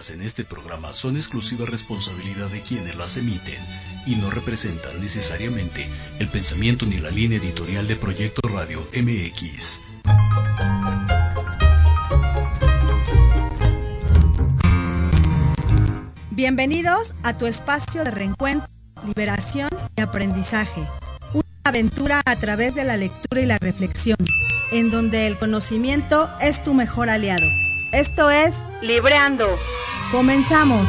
[0.00, 3.58] vertidas en este programa son exclusiva responsabilidad de quienes las emiten
[4.06, 5.86] y no representan necesariamente
[6.18, 9.82] el pensamiento ni la línea editorial de Proyecto Radio MX.
[16.30, 18.68] Bienvenidos a tu espacio de reencuentro,
[19.06, 20.80] liberación y aprendizaje.
[21.34, 24.16] Una aventura a través de la lectura y la reflexión,
[24.72, 27.46] en donde el conocimiento es tu mejor aliado.
[27.92, 29.58] Esto es Libreando.
[30.10, 30.88] Comenzamos.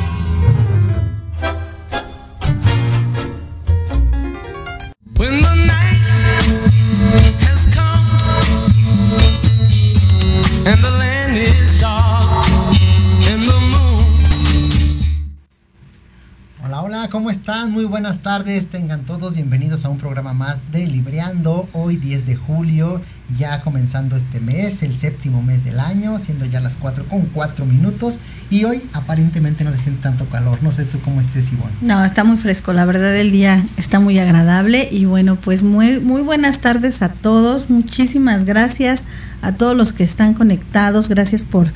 [17.10, 17.72] ¿cómo están?
[17.72, 22.36] Muy buenas tardes, tengan todos bienvenidos a un programa más de Libreando, hoy 10 de
[22.36, 23.02] julio,
[23.34, 27.66] ya comenzando este mes, el séptimo mes del año, siendo ya las 4 con 4
[27.66, 28.20] minutos,
[28.52, 31.74] y hoy aparentemente no se siente tanto calor, no sé tú cómo estés Ivonne.
[31.82, 36.00] No, está muy fresco, la verdad el día está muy agradable, y bueno, pues muy,
[36.00, 39.06] muy buenas tardes a todos, muchísimas gracias
[39.42, 41.72] a todos los que están conectados, gracias por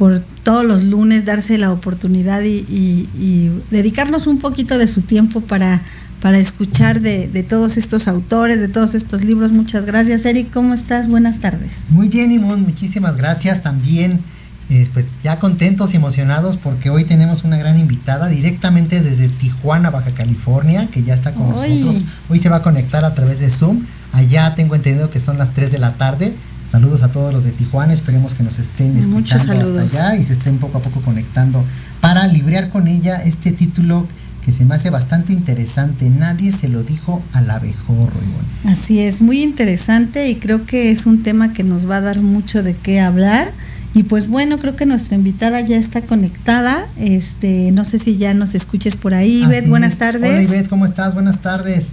[0.00, 5.82] por todos los lunes darse la oportunidad y, dedicarnos un poquito de su tiempo para,
[6.22, 9.52] para escuchar de, todos estos autores, de todos estos libros.
[9.52, 10.50] Muchas gracias, Eric.
[10.54, 11.08] ¿Cómo estás?
[11.08, 11.72] Buenas tardes.
[11.90, 13.62] Muy bien, Imón, muchísimas gracias.
[13.62, 14.20] También,
[14.70, 19.90] eh, pues ya contentos y emocionados porque hoy tenemos una gran invitada directamente desde Tijuana,
[19.90, 22.02] Baja California, que ya está con nosotros.
[22.28, 23.84] Hoy se va a conectar a través de Zoom.
[24.12, 26.32] Allá tengo entendido que son las 3 de la tarde.
[26.70, 30.34] Saludos a todos los de Tijuana, esperemos que nos estén escuchando hasta allá y se
[30.34, 31.64] estén poco a poco conectando
[32.00, 34.06] para librear con ella este título
[34.44, 36.08] que se me hace bastante interesante.
[36.08, 38.20] Nadie se lo dijo al abejorro.
[38.64, 42.20] Así es, muy interesante y creo que es un tema que nos va a dar
[42.20, 43.52] mucho de qué hablar.
[43.92, 46.86] Y pues bueno, creo que nuestra invitada ya está conectada.
[46.96, 49.68] Este, no sé si ya nos escuches por ahí, Ivette.
[49.68, 50.30] Buenas tardes.
[50.30, 51.14] Hola Ivette, ¿cómo estás?
[51.14, 51.90] Buenas tardes.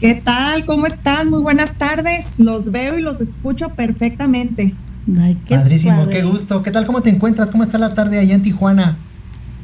[0.00, 0.66] ¿Qué tal?
[0.66, 1.30] ¿Cómo están?
[1.30, 2.38] Muy buenas tardes.
[2.38, 4.74] Los veo y los escucho perfectamente.
[5.18, 6.62] Ay, qué Padrísimo, qué gusto.
[6.62, 6.86] ¿Qué tal?
[6.86, 7.50] ¿Cómo te encuentras?
[7.50, 8.96] ¿Cómo está la tarde allá en Tijuana?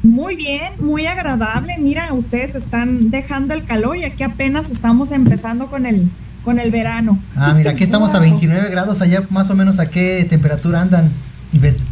[0.03, 1.75] Muy bien, muy agradable.
[1.79, 6.09] Mira, ustedes están dejando el calor y aquí apenas estamos empezando con el
[6.43, 7.19] con el verano.
[7.35, 11.11] Ah, mira, aquí estamos a 29 grados, allá más o menos a qué temperatura andan.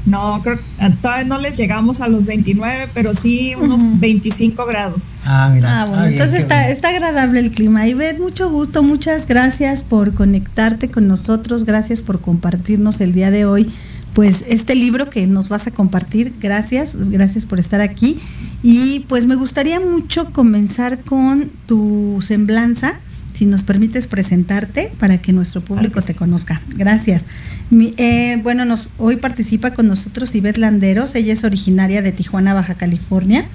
[0.06, 5.14] No, creo que todavía no les llegamos a los 29, pero sí unos 25 grados.
[5.24, 5.82] Ah, mira.
[5.82, 7.88] Ah, bueno, ah, entonces está, está agradable el clima.
[7.88, 13.46] Ivette, mucho gusto, muchas gracias por conectarte con nosotros, gracias por compartirnos el día de
[13.46, 13.72] hoy.
[14.14, 18.20] Pues este libro que nos vas a compartir, gracias, gracias por estar aquí.
[18.64, 23.00] Y pues me gustaría mucho comenzar con tu semblanza
[23.36, 26.62] si nos permites presentarte para que nuestro público te conozca.
[26.76, 27.26] Gracias.
[27.72, 32.76] Eh, bueno, nos, hoy participa con nosotros Ivette Landeros, ella es originaria de Tijuana, Baja
[32.76, 33.46] California.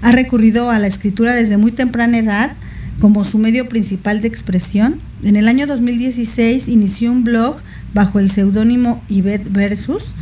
[0.00, 2.56] Ha recurrido a la escritura desde muy temprana edad
[2.98, 5.00] como su medio principal de expresión.
[5.22, 7.58] En el año 2016 inició un blog
[7.92, 10.14] bajo el seudónimo Ivette Versus,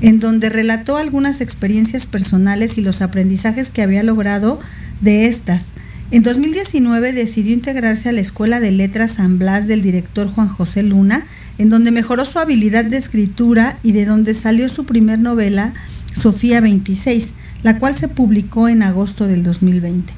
[0.00, 4.60] en donde relató algunas experiencias personales y los aprendizajes que había logrado
[5.02, 5.66] de estas
[6.12, 10.82] en 2019 decidió integrarse a la Escuela de Letras San Blas del director Juan José
[10.82, 11.26] Luna,
[11.56, 15.72] en donde mejoró su habilidad de escritura y de donde salió su primer novela,
[16.12, 17.32] Sofía 26,
[17.62, 20.12] la cual se publicó en agosto del 2020.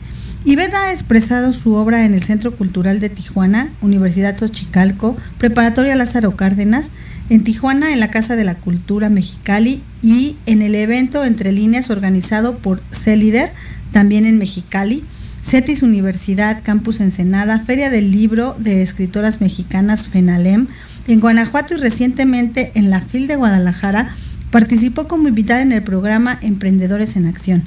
[0.45, 6.35] Iveda ha expresado su obra en el Centro Cultural de Tijuana, Universidad Tochicalco, Preparatoria Lázaro
[6.35, 6.91] Cárdenas,
[7.31, 11.89] en Tijuana en la Casa de la Cultura Mexicali y en el evento Entre Líneas
[11.89, 13.53] organizado por CELIDER,
[13.93, 15.05] también en Mexicali,
[15.47, 20.69] CETIS Universidad, Campus Ensenada, Feria del Libro de Escritoras Mexicanas FENALEM,
[21.07, 24.15] en Guanajuato y recientemente en la FIL de Guadalajara,
[24.51, 27.65] participó como invitada en el programa Emprendedores en Acción,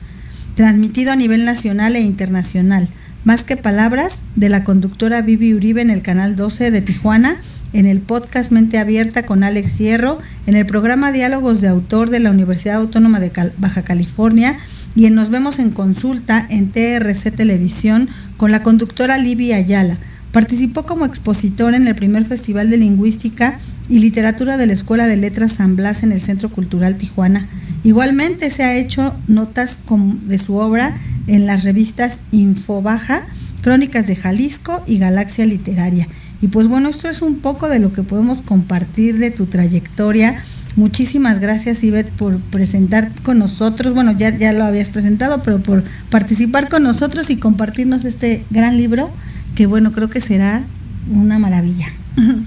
[0.56, 2.90] transmitido a nivel nacional e internacional.
[3.26, 7.38] Más que palabras, de la conductora Vivi Uribe en el Canal 12 de Tijuana,
[7.74, 12.22] en el podcast Mente Abierta con Alex Hierro, en el programa Diálogos de Autor de
[12.22, 14.58] la Universidad Autónoma de Baja California,
[14.98, 20.00] y en Nos vemos en consulta en TRC Televisión con la conductora Livia Ayala.
[20.32, 23.60] Participó como expositor en el primer Festival de Lingüística
[23.90, 27.48] y Literatura de la Escuela de Letras San Blas en el Centro Cultural Tijuana.
[27.84, 29.78] Igualmente se ha hecho notas
[30.26, 30.98] de su obra
[31.28, 33.28] en las revistas Infobaja,
[33.62, 36.08] Crónicas de Jalisco y Galaxia Literaria.
[36.42, 40.44] Y pues bueno, esto es un poco de lo que podemos compartir de tu trayectoria
[40.78, 43.96] Muchísimas gracias, Ivette, por presentar con nosotros.
[43.96, 48.78] Bueno, ya, ya lo habías presentado, pero por participar con nosotros y compartirnos este gran
[48.78, 49.10] libro,
[49.56, 50.64] que bueno, creo que será
[51.12, 51.88] una maravilla.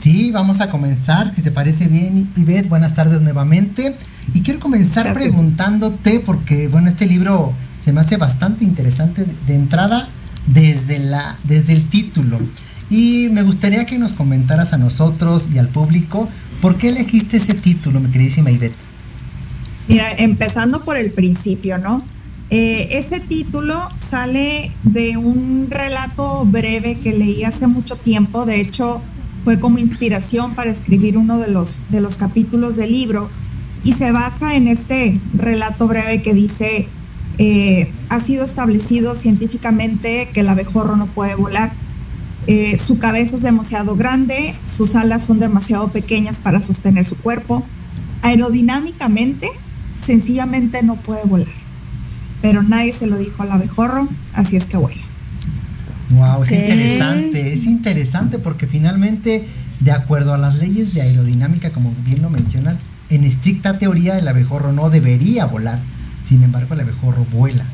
[0.00, 3.97] Sí, vamos a comenzar, si te parece bien, Ivette, buenas tardes nuevamente.
[4.33, 7.53] Y quiero comenzar preguntándote, porque bueno, este libro
[7.85, 10.09] se me hace bastante interesante de, entrada
[10.47, 12.38] desde, la, desde el título.
[12.91, 16.29] Y me gustaría que nos comentaras a nosotros y al público
[16.61, 18.77] por qué elegiste ese título, mi queridísima Ivette.
[19.89, 22.03] Mira, empezando por el principio, ¿no?
[22.51, 29.01] Eh, ese título sale de un relato breve que leí hace mucho tiempo, de hecho
[29.45, 33.31] fue como inspiración para escribir uno de los, de los capítulos del libro
[33.85, 36.89] y se basa en este relato breve que dice,
[37.39, 41.73] eh, ha sido establecido científicamente que el abejorro no puede volar.
[42.46, 47.64] Eh, su cabeza es demasiado grande, sus alas son demasiado pequeñas para sostener su cuerpo.
[48.22, 49.48] Aerodinámicamente,
[49.98, 51.60] sencillamente no puede volar
[52.42, 55.02] pero nadie se lo dijo al abejorro, así es que vuela.
[56.10, 59.46] Wow, es interesante, es interesante porque finalmente,
[59.81, 62.78] de acuerdo a las leyes de aerodinámica, como bien lo mencionas,
[63.10, 65.78] en estricta teoría el abejorro no debería volar,
[66.25, 67.64] sin embargo el abejorro vuela.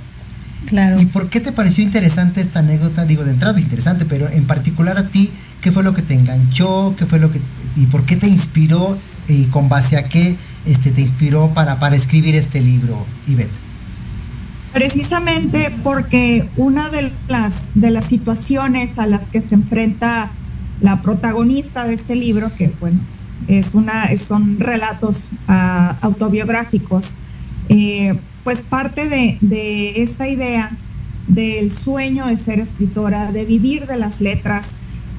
[0.67, 1.01] Claro.
[1.01, 3.05] ¿Y por qué te pareció interesante esta anécdota?
[3.05, 5.31] Digo, de entrada es interesante, pero en particular a ti,
[5.61, 6.95] ¿qué fue lo que te enganchó?
[6.97, 7.41] ¿Qué fue lo que
[7.77, 8.99] y por qué te inspiró
[9.29, 13.51] y con base a qué este te inspiró para, para escribir este libro, Ivette?
[14.73, 20.31] Precisamente porque una de las, de las situaciones a las que se enfrenta
[20.81, 22.99] la protagonista de este libro, que bueno,
[23.49, 27.17] es una, son relatos ah, autobiográficos,
[27.69, 30.71] eh, pues parte de, esta idea
[31.27, 34.69] del sueño de ser escritora, de vivir de las letras,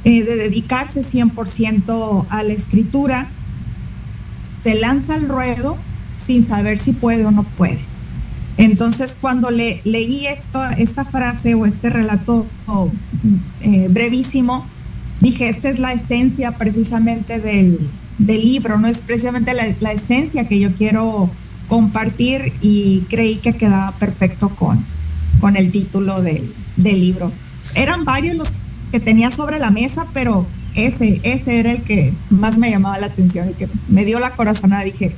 [0.05, 3.27] eh, de dedicarse 100% a la escritura,
[4.63, 5.75] se lanza al ruedo
[6.25, 7.79] sin saber si puede o no puede.
[8.55, 12.45] Entonces, cuando le, leí esto, esta frase o este relato
[13.59, 14.65] eh, brevísimo,
[15.19, 20.73] dije, esta es la esencia precisamente del, libro, no es precisamente la, esencia que yo
[20.75, 21.29] quiero
[21.67, 24.83] compartir y creí que quedaba perfecto con,
[25.39, 27.31] con el título del, del libro.
[27.75, 28.49] Eran varios los
[28.91, 33.07] que tenía sobre la mesa, pero ese, ese era el que más me llamaba la
[33.07, 34.83] atención y que me dio la corazonada.
[34.83, 35.15] Dije,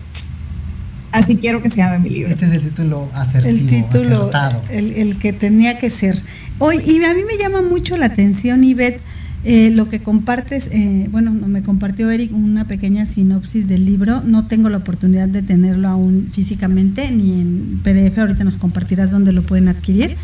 [1.12, 2.32] Así quiero que se llame mi libro.
[2.32, 4.32] Este es el título asertivo, el título,
[4.70, 6.22] El, que tenía que ser.
[6.60, 9.02] Hoy, y a mí me llama mucho la atención, Ivette,
[9.46, 14.22] eh, lo que compartes, eh, bueno, me compartió Eric una pequeña sinopsis del libro.
[14.22, 18.18] No tengo la oportunidad de tenerlo aún físicamente ni en PDF.
[18.20, 20.16] Ahorita nos compartirás dónde lo pueden adquirir.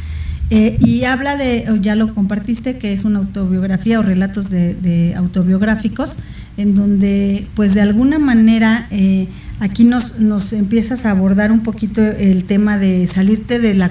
[0.52, 6.18] Eh, y habla de, ya lo compartiste, que es una autobiografía o relatos de, autobiográficos,
[6.58, 9.28] en donde, pues de alguna manera, eh,
[9.60, 13.90] Aquí nos, nos empiezas a abordar un poquito el tema de salirte de la,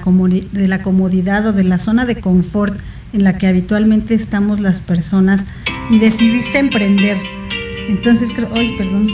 [0.52, 2.78] de la comodidad o de la zona de confort
[3.14, 5.42] en la que habitualmente estamos las personas
[5.90, 7.16] y decidiste emprender.
[7.88, 9.08] Entonces creo, ay, perdón.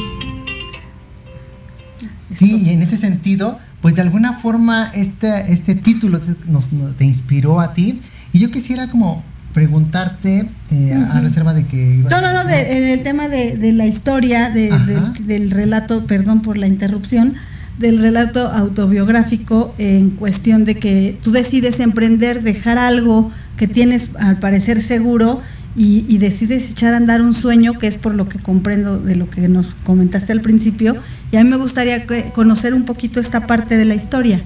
[2.35, 7.61] Sí, y en ese sentido, pues de alguna forma este, este título nos, te inspiró
[7.61, 8.01] a ti.
[8.33, 12.05] Y yo quisiera como preguntarte, eh, a reserva de que...
[12.09, 17.35] no, no, no, en el tema de, la historia, del relato, perdón por la interrupción,
[17.79, 24.39] del relato autobiográfico en cuestión de que tú decides emprender, dejar algo que tienes al
[24.39, 25.41] parecer seguro
[25.77, 29.31] y, decides echar a andar un sueño, que es por lo que comprendo de lo
[29.31, 30.97] que nos comentaste al principio,
[31.33, 34.43] y a mí me gustaría conocer un poquito esta parte de la historia.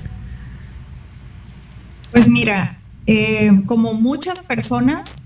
[2.12, 5.16] Pues mira, eh, como muchas personas,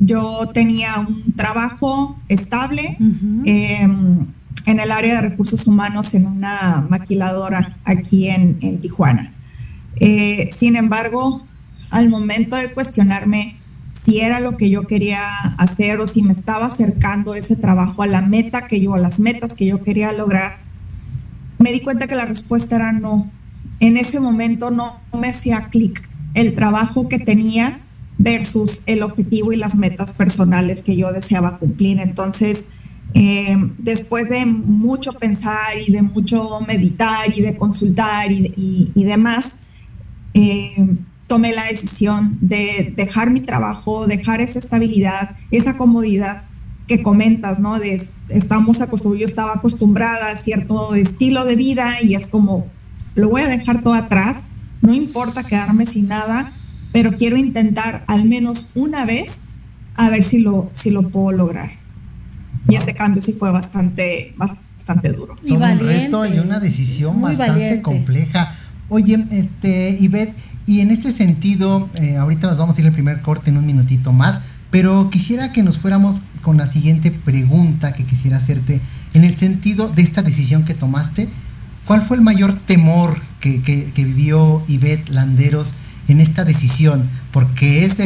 [0.00, 2.96] yo tenía un trabajo estable
[3.44, 4.26] em,
[4.66, 9.32] en el área de recursos humanos en una maquiladora aquí en, Tijuana.
[9.96, 11.42] Eh, sin embargo,
[11.90, 13.56] al momento de cuestionarme
[14.04, 15.28] si era lo que yo quería
[15.58, 19.18] hacer o si me estaba acercando ese trabajo a la meta que yo, a las
[19.18, 20.58] metas que yo quería lograr,
[21.58, 23.30] me di cuenta que la respuesta era no.
[23.80, 27.80] En ese momento no me hacía clic el trabajo que tenía
[28.18, 32.00] versus el objetivo y las metas personales que yo deseaba cumplir.
[32.00, 32.66] Entonces,
[33.14, 39.60] eh, después de mucho pensar y de mucho meditar y de consultar y, demás,
[40.34, 46.44] eh, tomé la decisión de dejar mi trabajo, dejar esa estabilidad, esa comodidad
[46.86, 47.78] que comentas, ¿no?
[47.78, 52.66] De estamos acostumbrados, yo estaba acostumbrada a cierto estilo de vida y es como,
[53.14, 54.38] lo voy a dejar todo atrás
[54.82, 56.52] no importa quedarme sin nada,
[56.92, 59.42] pero quiero intentar al menos una vez
[59.96, 61.70] a ver si lo, si lo puedo lograr.
[62.68, 65.36] Y ese cambio sí fue bastante, bastante duro.
[65.44, 68.54] Y un reto y una decisión bastante compleja.
[68.88, 70.34] Oye, este, Ivette,
[70.66, 73.66] y en este sentido, eh, ahorita nos vamos a ir al primer corte en un
[73.66, 78.80] minutito más, pero quisiera que nos fuéramos con la siguiente pregunta que quisiera hacerte
[79.14, 81.28] en el sentido de esta decisión que tomaste
[81.88, 85.74] ¿cuál fue el mayor temor que, que, vivió Ivette Landeros
[86.08, 87.08] en esta decisión?
[87.32, 87.96] Porque es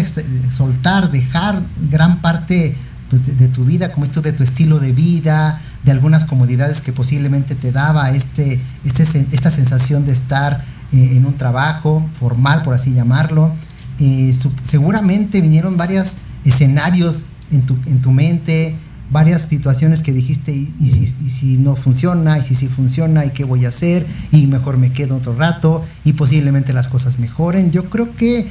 [0.51, 2.77] soltar, dejar gran parte
[3.11, 6.93] pues, de, tu vida, como esto de tu estilo de vida, de algunas comodidades que
[6.93, 12.75] posiblemente te daba este, este, esta sensación de estar eh, en un trabajo formal, por
[12.75, 13.53] así llamarlo.
[13.99, 14.35] Eh,
[14.65, 18.77] seguramente vinieron varios escenarios en tu, en tu mente,
[19.13, 23.67] varias situaciones que dijiste, y, si, no funciona, y si sí funciona, y qué voy
[23.67, 27.71] a hacer, y mejor me quedo otro rato, y posiblemente las cosas mejoren.
[27.71, 28.47] Yo creo que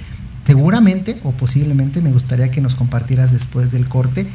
[0.46, 4.28] seguramente o posiblemente me gustaría que nos compartieras después del corte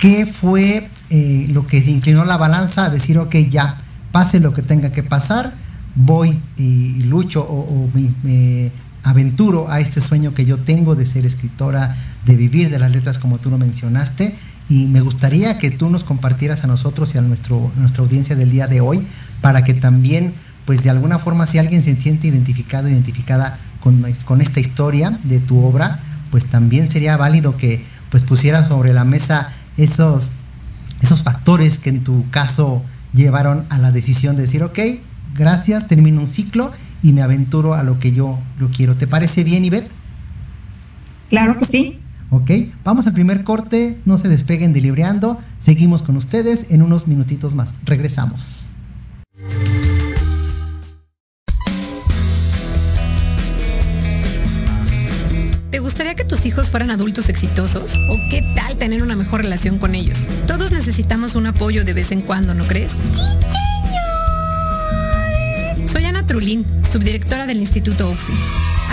[0.00, 3.76] qué fue eh, lo que inclinó la balanza a decir, ok, ya,
[4.10, 5.52] pase lo que tenga que pasar,
[5.94, 7.88] voy y lucho o,
[8.22, 8.72] me,
[9.02, 13.18] aventuro a este sueño que yo tengo de ser escritora, de vivir de las letras
[13.18, 14.34] como tú lo mencionaste.
[14.70, 18.50] Y me gustaría que tú nos compartieras a nosotros y a nuestro, nuestra audiencia del
[18.50, 19.06] día de hoy
[19.42, 20.32] para que también,
[20.64, 25.40] pues de alguna forma, si alguien se siente identificado, identificada con, con esta historia de
[25.40, 25.98] tu obra,
[26.30, 30.30] pues también sería válido que pues pusiera sobre la mesa esos,
[31.02, 34.78] esos factores que en tu caso llevaron a la decisión de decir, ok,
[35.34, 36.72] gracias, termino un ciclo
[37.02, 38.96] y me aventuro a lo que yo lo quiero.
[38.96, 39.90] ¿Te parece bien, Ivette?
[41.28, 41.99] Claro que sí.
[42.32, 42.50] Ok,
[42.84, 47.56] vamos al primer corte, no se despeguen de Libreando, seguimos con ustedes en unos minutitos
[47.56, 48.62] más, regresamos.
[55.72, 57.94] ¿Te gustaría que tus hijos fueran adultos exitosos?
[58.08, 60.28] ¿O qué tal tener una mejor relación con ellos?
[60.46, 62.92] Todos necesitamos un apoyo de vez en cuando, ¿no crees?
[65.86, 68.79] Soy Ana Trulín, subdirectora del Instituto OFI.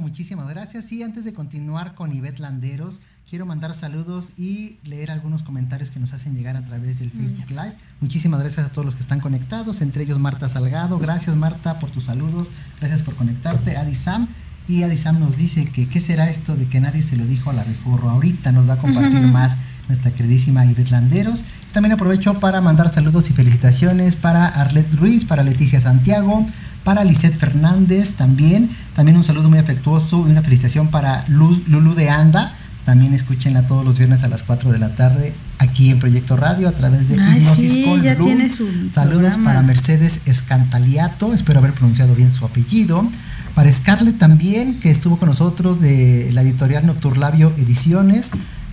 [0.00, 0.90] Muchísimas gracias.
[0.92, 6.00] Y antes de continuar con Ivette Landeros, quiero mandar saludos y leer algunos comentarios que
[6.00, 7.74] nos hacen llegar a través del Facebook Live.
[8.00, 10.98] Muchísimas gracias a todos los que están conectados, entre ellos Marta Salgado.
[10.98, 13.76] Gracias Marta por tus saludos, gracias por conectarte.
[13.76, 14.28] Adi Sam.
[14.68, 17.50] Y Adi Sam nos dice que qué será esto de que nadie se lo dijo
[17.50, 18.10] a la abejorro.
[18.10, 19.56] Ahorita nos va a compartir más
[19.88, 21.42] nuestra queridísima Ivette Landeros.
[21.72, 26.46] También aprovecho para mandar saludos y felicitaciones para Arlet Ruiz, para Leticia Santiago,
[26.84, 28.70] para Lisette Fernández también.
[28.94, 33.84] También un saludo muy afectuoso y una felicitación para Lulu de Anda también escúchenla todos
[33.84, 37.14] los viernes a las 4 de la tarde aquí en Proyecto Radio a través de
[37.14, 43.08] Hipnosis con ya tiene su Saludos para Mercedes Escantaliato, espero haber pronunciado bien su apellido.
[43.54, 48.30] Para Scarlett también, que estuvo con nosotros de la editorial Nocturlabio Ediciones.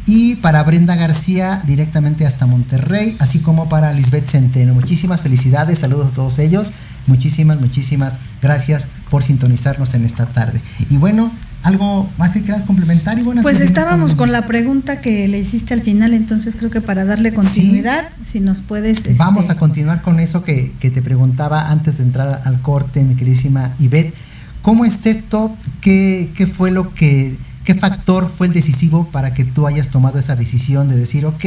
[0.10, 4.74] Y para Brenda García directamente hasta Monterrey, así como para Lisbeth Centeno.
[4.74, 6.72] Muchísimas felicidades, saludos a todos ellos,
[7.06, 10.62] muchísimas, muchísimas gracias por sintonizarnos en esta tarde.
[10.90, 15.28] Y bueno, algo más que quieras complementar y bueno pues estábamos con, la pregunta que
[15.28, 19.52] le hiciste al final entonces creo que para darle continuidad si nos puedes vamos este,
[19.52, 23.76] a continuar con eso que, que, te preguntaba antes de entrar al corte mi queridísima
[23.78, 24.14] Ivette.
[24.62, 29.44] Cómo es esto qué, qué fue lo que qué factor fue el decisivo para que
[29.44, 31.46] tú hayas tomado esa decisión de decir ok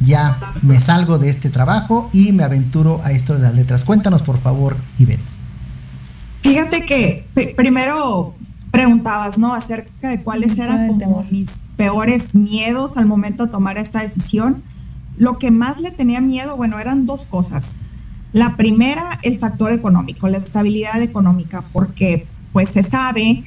[0.00, 4.22] ya me salgo de este trabajo y me aventuro a esto de las letras cuéntanos
[4.22, 5.22] por favor Ivette
[6.42, 7.26] fíjate que
[7.56, 8.34] primero
[8.74, 9.54] preguntabas, ¿no?
[9.54, 14.64] Acerca de cuáles eran como mis peores miedos al momento de tomar esta decisión.
[15.16, 17.70] Lo que más le tenía miedo, bueno, eran dos cosas.
[18.32, 23.44] La primera, el factor económico, la estabilidad económica, porque pues se sabe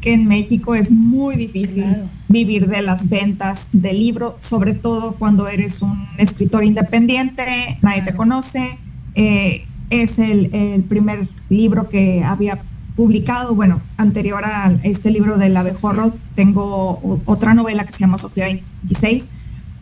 [0.00, 1.84] que en México es muy difícil
[2.28, 8.14] vivir de las ventas del libro, sobre todo cuando eres un escritor independiente, nadie te
[8.14, 8.78] conoce.
[9.14, 12.60] Eh, es el, el, primer libro que había
[12.94, 18.44] publicado, bueno, anterior a este libro del abejorro, tengo otra novela que se llama Sofía
[18.44, 19.24] 26,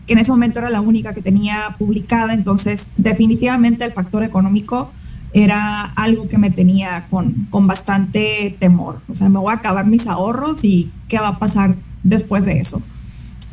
[0.06, 4.90] que en ese momento era la única que tenía publicada, entonces definitivamente el factor económico
[5.32, 9.00] era algo que me tenía con, con bastante temor.
[9.08, 12.60] O sea, me voy a acabar mis ahorros y qué va a pasar después de
[12.60, 12.82] eso.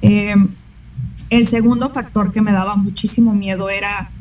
[0.01, 0.49] Em,
[1.29, 4.11] el segundo factor que me daba muchísimo miedo era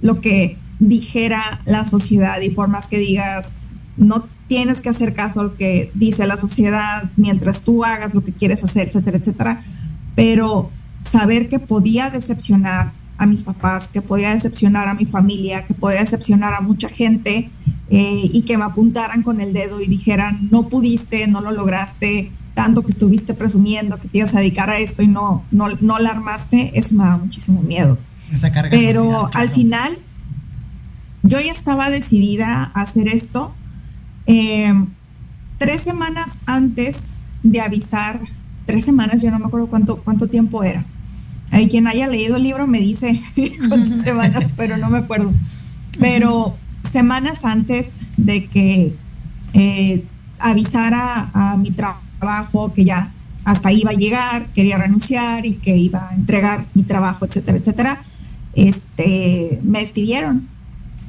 [0.00, 3.52] lo que dijera la sociedad y por más que digas,
[3.96, 8.24] no tienes que hacer caso a lo que dice la sociedad mientras tú hagas lo
[8.24, 9.62] que quieres hacer, etcétera, etcétera.
[10.14, 10.70] Pero
[11.02, 16.00] saber que podía decepcionar a mis papás, que podía decepcionar a mi familia, que podía
[16.00, 17.50] decepcionar a mucha gente
[17.90, 22.32] eh, y que me apuntaran con el dedo y dijeran, no pudiste, no lo lograste,
[22.54, 25.98] tanto que estuviste presumiendo que te ibas a dedicar a esto y no, no, no
[25.98, 27.98] la armaste, eso me da muchísimo miedo.
[28.70, 29.92] Pero al final,
[31.22, 33.54] yo ya estaba decidida a hacer esto
[34.26, 34.72] eh,
[35.58, 36.96] tres semanas antes
[37.42, 38.20] de avisar,
[38.66, 40.84] tres semanas, yo no me acuerdo cuánto, cuánto tiempo era.
[41.54, 43.20] Hay quien haya leído el libro me dice
[43.68, 45.32] cuántas semanas, pero no me acuerdo.
[46.00, 46.56] Pero
[46.90, 48.96] semanas antes de que
[49.52, 50.04] eh,
[50.40, 53.12] avisara a mi trabajo que ya
[53.44, 58.02] hasta iba a llegar, quería renunciar y que iba a entregar mi trabajo, etcétera, etcétera,
[58.54, 60.48] este, me despidieron.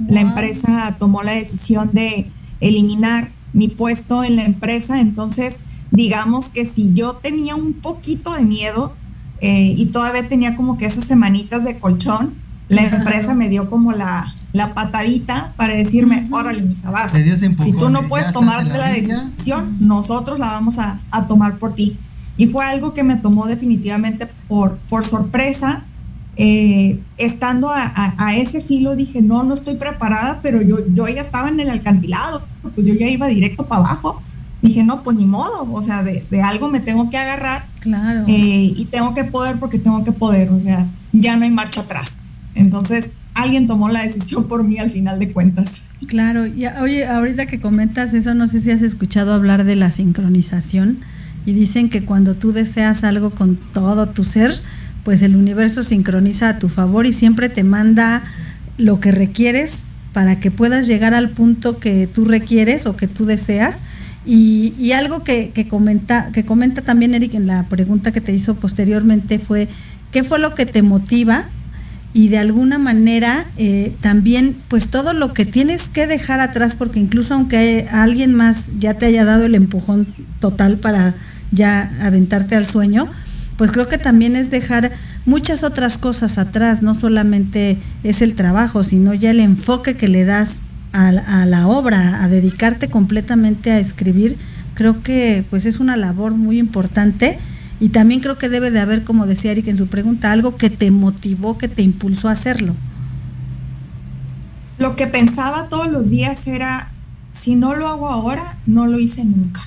[0.07, 2.29] La empresa tomó la decisión de
[2.59, 4.99] eliminar mi puesto en la empresa.
[4.99, 5.57] Entonces,
[5.89, 8.93] digamos que si yo tenía un poquito de miedo
[9.47, 12.33] eh, y todavía tenía como que esas semanitas de colchón,
[12.67, 17.11] la empresa me dio como la, la patadita para decirme, órale, mija, vas.
[17.11, 21.99] Si tú no puedes tomarte la, decisión, nosotros la vamos a, a, tomar por ti.
[22.37, 25.85] Y fue algo que me tomó definitivamente por, por sorpresa
[26.37, 31.49] eh, estando a, ese filo dije, no, no estoy preparada, pero yo, yo ya estaba
[31.49, 34.21] en el alcantilado, pues yo ya iba directo para abajo.
[34.65, 37.65] Dije, no, pues ni modo, o sea, de, algo me tengo que agarrar.
[37.79, 38.23] Claro.
[38.27, 41.81] Eh, y tengo que poder porque tengo que poder, o sea, ya no hay marcha
[41.81, 42.27] atrás.
[42.55, 45.81] Entonces, alguien tomó la decisión por mí al final de cuentas.
[46.07, 49.91] Claro, y oye, ahorita que comentas eso, no sé si has escuchado hablar de la
[49.91, 50.99] sincronización
[51.45, 54.59] y dicen que cuando tú deseas algo con todo tu ser,
[55.03, 58.23] pues el universo sincroniza a tu favor y siempre te manda
[58.77, 63.25] lo que requieres para que puedas llegar al punto que tú requieres o que tú
[63.25, 63.81] deseas.
[64.25, 69.37] Y, algo que, comenta, que comenta también Eric en la pregunta que te hizo posteriormente
[69.37, 69.67] fue,
[70.11, 71.45] ¿qué fue lo que te motiva?
[72.13, 76.99] Y de alguna manera eh, también, pues todo lo que tienes que dejar atrás, porque
[76.99, 80.07] incluso aunque alguien más ya te haya dado el empujón
[80.39, 81.13] total para
[81.51, 83.07] ya aventarte al sueño,
[83.57, 84.91] pues creo que también es dejar
[85.25, 90.25] muchas otras cosas atrás, no solamente es el trabajo, sino ya el enfoque que le
[90.25, 90.59] das
[90.95, 94.37] a, la obra, a dedicarte completamente a escribir,
[94.73, 97.37] creo que pues es una labor muy importante
[97.79, 100.69] y también creo que debe de haber, como decía Eric en su pregunta, algo que
[100.69, 102.73] te motivó, que te impulsó a hacerlo.
[104.77, 106.91] Lo que pensaba todos los días era,
[107.33, 109.61] si no lo hago ahora, no lo hice nunca.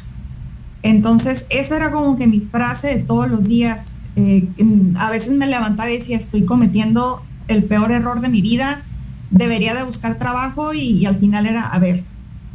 [0.82, 3.94] Entonces, eso era como que mi frase de todos los días.
[4.16, 4.48] Eh,
[4.96, 8.84] a veces me levantaba y decía, estoy cometiendo el peor error de mi vida,
[9.30, 12.04] debería de buscar trabajo y, al final era, a ver,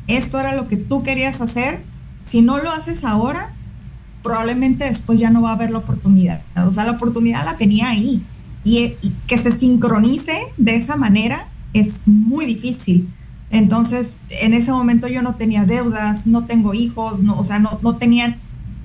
[0.08, 1.84] esto era lo que tú querías hacer,
[2.26, 3.52] si no lo haces ahora,
[4.22, 6.42] probablemente después ya no va a haber la oportunidad.
[6.66, 8.24] O sea, la oportunidad la tenía ahí
[8.64, 8.96] y,
[9.28, 13.10] que se sincronice de esa manera es muy difícil.
[13.52, 17.80] Entonces, en ese momento yo no tenía deudas, no tengo hijos, no, o sea, no,
[17.84, 18.38] no tenía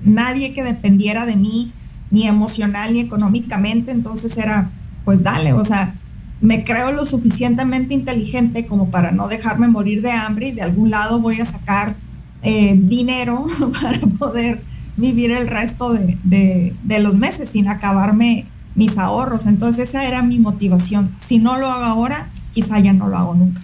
[0.03, 1.73] nadie que dependiera de mí.
[2.11, 4.71] ni emocional ni económicamente, entonces era,
[5.05, 5.95] pues dale, o sea,
[6.41, 10.91] me creo lo suficientemente inteligente como para no dejarme morir de hambre y de algún
[10.91, 11.97] lado voy a sacar
[12.43, 13.47] eh, dinero
[13.83, 14.63] para poder
[14.97, 19.47] vivir el resto de, los meses sin acabarme mis ahorros.
[19.47, 21.15] Entonces esa era mi motivación.
[21.19, 23.63] Si no lo hago ahora, quizá ya no lo hago nunca.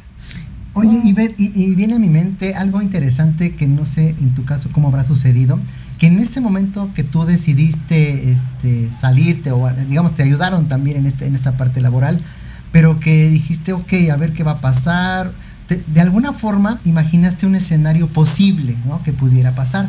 [0.77, 4.69] Oye, y, y, viene a mi mente algo interesante que no sé en tu caso
[4.73, 5.61] cómo habrá sucedido,
[5.99, 11.07] que en ese momento que tú decidiste este, salirte o digamos te ayudaron también en,
[11.07, 12.21] este, en esta parte laboral,
[12.75, 15.31] pero que dijiste, ok, a ver qué va a pasar,
[15.69, 19.01] de, alguna forma imaginaste un escenario posible ¿no?
[19.05, 19.89] que pudiera pasar.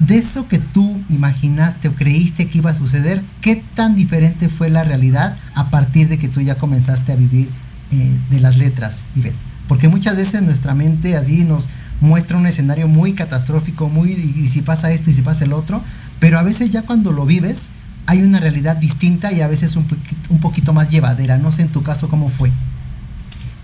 [0.00, 4.68] De eso que tú imaginaste o creíste que iba a suceder, ¿qué tan diferente fue
[4.68, 7.48] la realidad a partir de que tú ya comenzaste a vivir
[7.92, 9.36] eh, de las letras, Ivette?
[9.68, 11.68] Porque muchas veces nuestra mente así nos
[12.00, 15.84] muestra un escenario muy catastrófico, muy y si pasa esto y si pasa el otro,
[16.18, 17.68] pero a veces ya cuando lo vives
[18.06, 19.86] hay una realidad distinta y a veces un,
[20.30, 21.38] un poquito más llevadera.
[21.38, 22.50] No sé en tu caso cómo fue.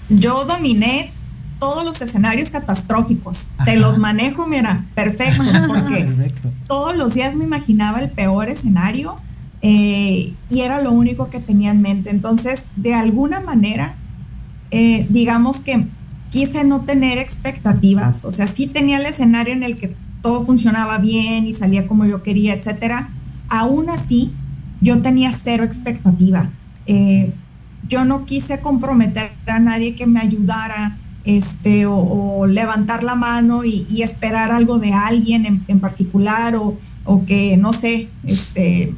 [0.08, 1.12] Yo dominé
[1.60, 3.50] todos los escenarios catastróficos.
[3.64, 6.32] Te los manejo, mira, perfecto, porque
[6.66, 9.16] todos los días me imaginaba el peor escenario
[9.62, 12.10] eh, y era lo único que tenía en mente.
[12.10, 13.94] Entonces, de alguna manera,
[14.70, 15.86] eh, digamos que
[16.30, 20.98] quise no tener expectativas, o sea, sí tenía el escenario en el que todo funcionaba
[20.98, 23.10] bien y salía como yo quería, etcétera.
[23.50, 24.32] Aún así,
[24.80, 26.48] yo tenía cero expectativa.
[26.86, 27.34] Eh,
[27.88, 34.02] yo no quise comprometer a nadie que me ayudara este, o, levantar la mano y,
[34.02, 36.76] esperar algo de alguien en, particular o,
[37.26, 38.94] que, no sé, este,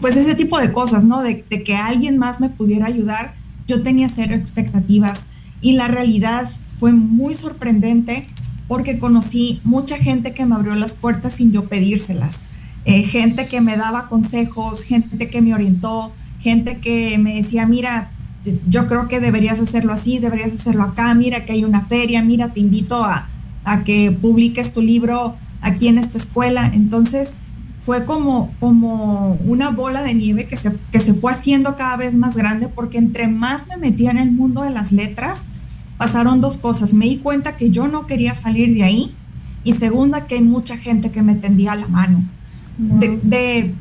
[0.00, 1.22] pues ese tipo de cosas, ¿no?
[1.22, 3.34] De, que alguien más me pudiera ayudar,
[3.66, 5.26] yo tenía cero expectativas
[5.60, 8.26] y la realidad fue muy sorprendente
[8.66, 12.40] porque conocí mucha gente que me abrió las puertas sin yo pedírselas,
[12.88, 18.12] eh, gente que me daba consejos, gente que me orientó, gente que me decía, mira,
[18.66, 22.54] yo creo que deberías hacerlo así, deberías hacerlo acá, mira que hay una feria, mira,
[22.54, 23.28] te invito a,
[23.84, 26.70] que publiques tu libro aquí en esta escuela.
[26.72, 27.34] Entonces
[27.78, 32.14] fue como, como una bola de nieve que se, que se fue haciendo cada vez
[32.14, 35.44] más grande porque entre más me metía en el mundo de las letras,
[35.98, 36.94] pasaron dos cosas.
[36.94, 39.14] Me di cuenta que yo no quería salir de ahí
[39.62, 42.24] y segunda, que hay mucha gente que me tendía la mano.
[42.78, 43.74] De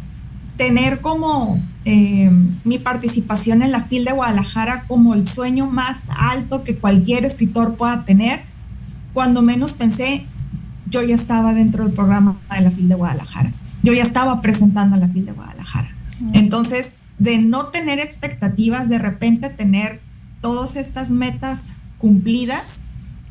[0.57, 2.29] tener como eh,
[2.65, 7.75] mi participación en la FIL de Guadalajara como el sueño más alto que cualquier escritor
[7.75, 8.41] pueda tener.
[9.13, 10.25] Cuando menos pensé,
[10.89, 13.53] yo ya estaba dentro del programa de la FIL de Guadalajara.
[13.83, 15.95] Yo ya estaba presentando la FIL de Guadalajara.
[16.33, 20.01] Entonces, de no tener expectativas, de repente tener
[20.41, 22.81] todas estas metas cumplidas,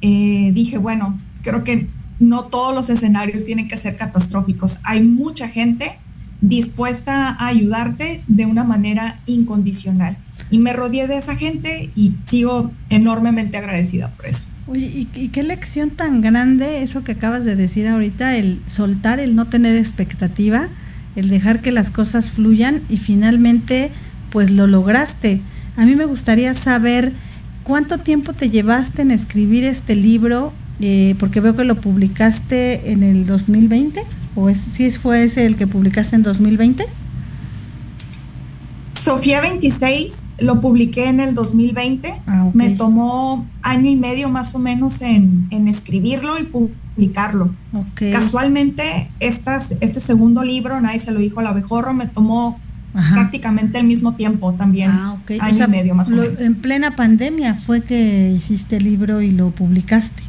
[0.00, 4.79] eh, dije, bueno, creo que no todos los escenarios tienen que ser catastróficos.
[4.85, 5.98] Hay mucha gente
[6.40, 10.18] dispuesta a ayudarte de una manera incondicional.
[10.50, 14.44] Y me rodeé de esa gente y sigo enormemente agradecida por eso.
[14.68, 19.37] Oye, ¿y, qué lección tan grande eso que acabas de decir ahorita, el soltar, el
[19.37, 20.68] no tener expectativa,
[21.14, 23.90] el dejar que las cosas fluyan y finalmente
[24.31, 25.40] pues lo lograste.
[25.76, 27.12] A mí me gustaría saber
[27.62, 33.03] cuánto tiempo te llevaste en escribir este libro, eh, porque veo que lo publicaste en
[33.03, 34.03] el 2020.
[34.35, 36.85] ¿O es, si fue ese el que publicaste en 2020?
[38.95, 42.23] Sofía 26 lo publiqué en el 2020.
[42.27, 47.55] Ah, Me tomó año y medio más o menos en, escribirlo y publicarlo.
[47.95, 52.59] Casualmente, estas, este segundo libro, Nadie se lo dijo al abejorro, me tomó
[53.12, 54.91] prácticamente el mismo tiempo también.
[54.91, 56.41] Ah, año y medio más o menos.
[56.41, 60.23] En plena pandemia fue que hiciste el libro y lo publicaste.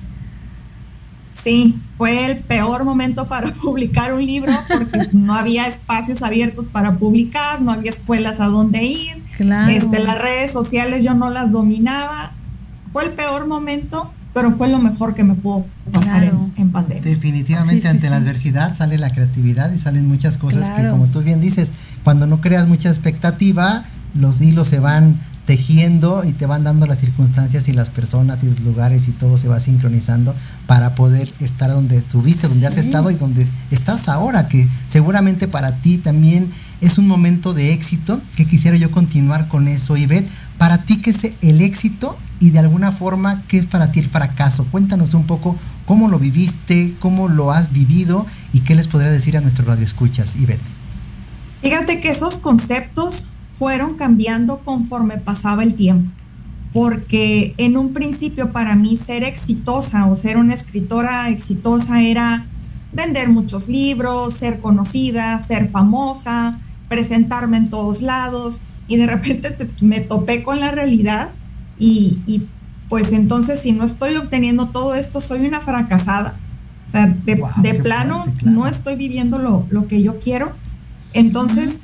[1.48, 6.98] Sí, fue el peor momento para publicar un libro porque no había espacios abiertos para
[6.98, 9.24] publicar, no había escuelas a donde ir.
[9.70, 12.34] Este, las redes sociales yo no las dominaba.
[12.92, 17.02] Fue el peor momento, pero fue lo mejor que me pudo pasar en, pandemia.
[17.02, 21.40] Definitivamente ante la adversidad sale la creatividad y salen muchas cosas que como tú bien
[21.40, 21.72] dices,
[22.04, 27.00] cuando no creas mucha expectativa, los hilos se van tejiendo y te van dando las
[27.00, 30.36] circunstancias y las personas y los lugares y todo se va sincronizando
[30.68, 35.78] para poder estar donde estuviste, donde has estado y donde estás ahora, que seguramente para
[35.78, 40.30] ti también es un momento de éxito, que quisiera yo continuar con eso, Ivette.
[40.58, 42.18] Para ti, ¿qué es el éxito?
[42.42, 44.68] Y de alguna forma, ¿qué es para ti el fracaso?
[44.70, 49.38] Cuéntanos un poco cómo lo viviste, cómo lo has vivido y qué les podría decir
[49.38, 50.62] a nuestros radioescuchas, Ivette.
[51.62, 56.12] Fíjate que esos conceptos fueron cambiando conforme pasaba el tiempo.
[56.74, 62.46] Porque en un principio para mí ser exitosa o ser una escritora exitosa era
[62.94, 70.02] vender muchos libros, ser conocida, ser famosa, presentarme en todos lados y de repente me
[70.02, 71.30] topé con la realidad
[71.80, 72.46] y,
[72.90, 76.38] pues entonces si no estoy obteniendo todo esto, soy una fracasada.
[76.88, 80.54] O sea, de, plano no estoy viviendo lo, lo, que yo quiero.
[81.12, 81.82] Entonces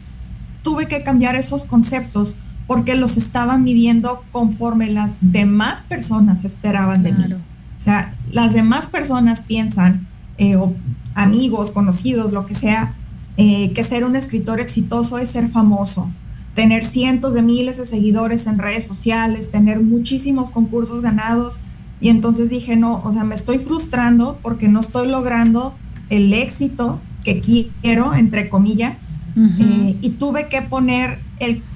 [0.64, 7.12] tuve que cambiar esos conceptos porque los estaba midiendo conforme las demás personas esperaban de
[7.12, 7.26] mí.
[7.34, 10.74] O sea, las demás personas piensan, eh, o
[11.14, 12.96] amigos, conocidos, lo que sea,
[13.38, 16.10] eh, que ser un escritor exitoso es ser famoso,
[16.56, 21.60] tener cientos de miles de seguidores en redes sociales, tener muchísimos concursos ganados.
[22.00, 25.74] Y entonces dije, no, o sea, me estoy frustrando porque no estoy logrando
[26.10, 28.98] el éxito que quiero, entre comillas,
[29.36, 31.20] eh, y tuve que poner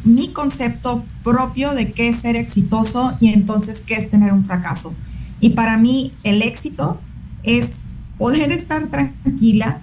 [0.03, 4.93] mi concepto propio de qué es ser exitoso y entonces qué es tener un fracaso.
[5.39, 6.99] Y para mí el éxito
[7.43, 7.79] es
[8.17, 9.81] poder estar tranquila,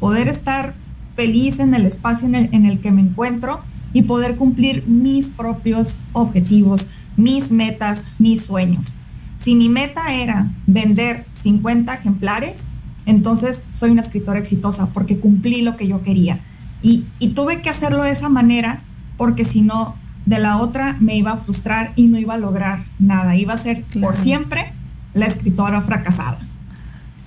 [0.00, 0.74] poder estar
[1.16, 3.60] feliz en el espacio en el que me encuentro
[3.92, 8.96] y poder cumplir mis propios objetivos, mis metas, mis sueños.
[9.38, 12.64] Si mi meta era vender 50 ejemplares,
[13.06, 16.40] entonces soy una escritora exitosa porque cumplí lo que yo quería.
[16.82, 18.82] Y, tuve que hacerlo de esa manera
[19.16, 19.94] porque si no,
[20.26, 23.36] de la otra me iba a frustrar y no iba a lograr nada.
[23.36, 24.72] Iba a ser por siempre
[25.14, 26.38] la escritora fracasada.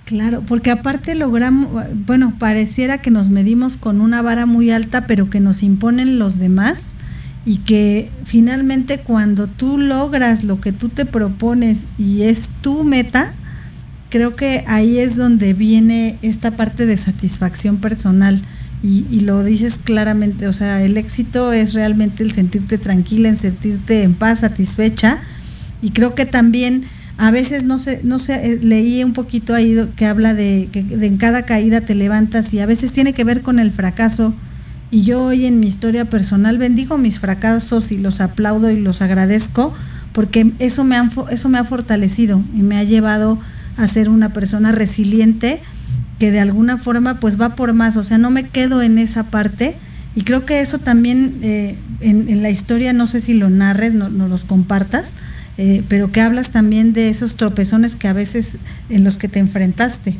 [0.05, 1.69] Claro, porque aparte logramos,
[2.05, 6.37] bueno, pareciera que nos medimos con una vara muy alta, pero que nos imponen los
[6.37, 6.91] demás
[7.45, 13.33] y que finalmente cuando tú logras lo que tú te propones y es tu meta,
[14.09, 18.41] creo que ahí es donde viene esta parte de satisfacción personal
[18.87, 24.03] y, lo dices claramente, o sea, el éxito es realmente el sentirte tranquila, el sentirte
[24.03, 25.21] en paz, satisfecha.
[25.81, 26.83] Y creo que también
[27.17, 30.79] a veces no sé, no sé, eh, leí un poquito ahí que habla de que
[30.79, 34.35] en cada caída te levantas y a veces tiene que ver con el fracaso.
[34.91, 39.01] Y yo hoy en mi historia personal bendigo mis fracasos y los aplaudo y los
[39.01, 39.73] agradezco
[40.13, 40.95] porque eso me,
[41.31, 43.39] eso me ha fortalecido y me ha llevado
[43.77, 45.59] a ser una persona resiliente
[46.25, 49.25] que de alguna forma pues va por más, o sea, no me quedo en esa
[49.25, 49.77] parte.
[50.15, 54.09] Y creo que eso también eh, en, la historia, no sé si lo narres, no,
[54.09, 55.13] no los compartas,
[55.59, 58.57] eh, pero que hablas también de esos tropezones que a veces
[58.89, 60.17] en los que te enfrentaste.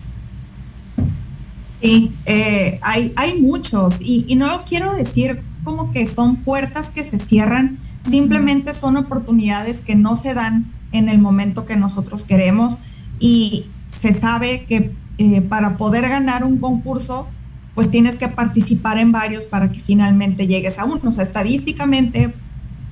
[1.82, 4.00] Sí, eh, hay, hay muchos.
[4.00, 8.96] Y, y no lo quiero decir como que son puertas que se cierran, simplemente son
[8.96, 12.82] oportunidades que no se dan en el momento que nosotros queremos.
[13.20, 17.28] Y se sabe que eh, para poder ganar un concurso,
[17.74, 21.02] pues tienes que participar en varios para que finalmente llegues a uno.
[21.06, 22.34] O sea, estadísticamente,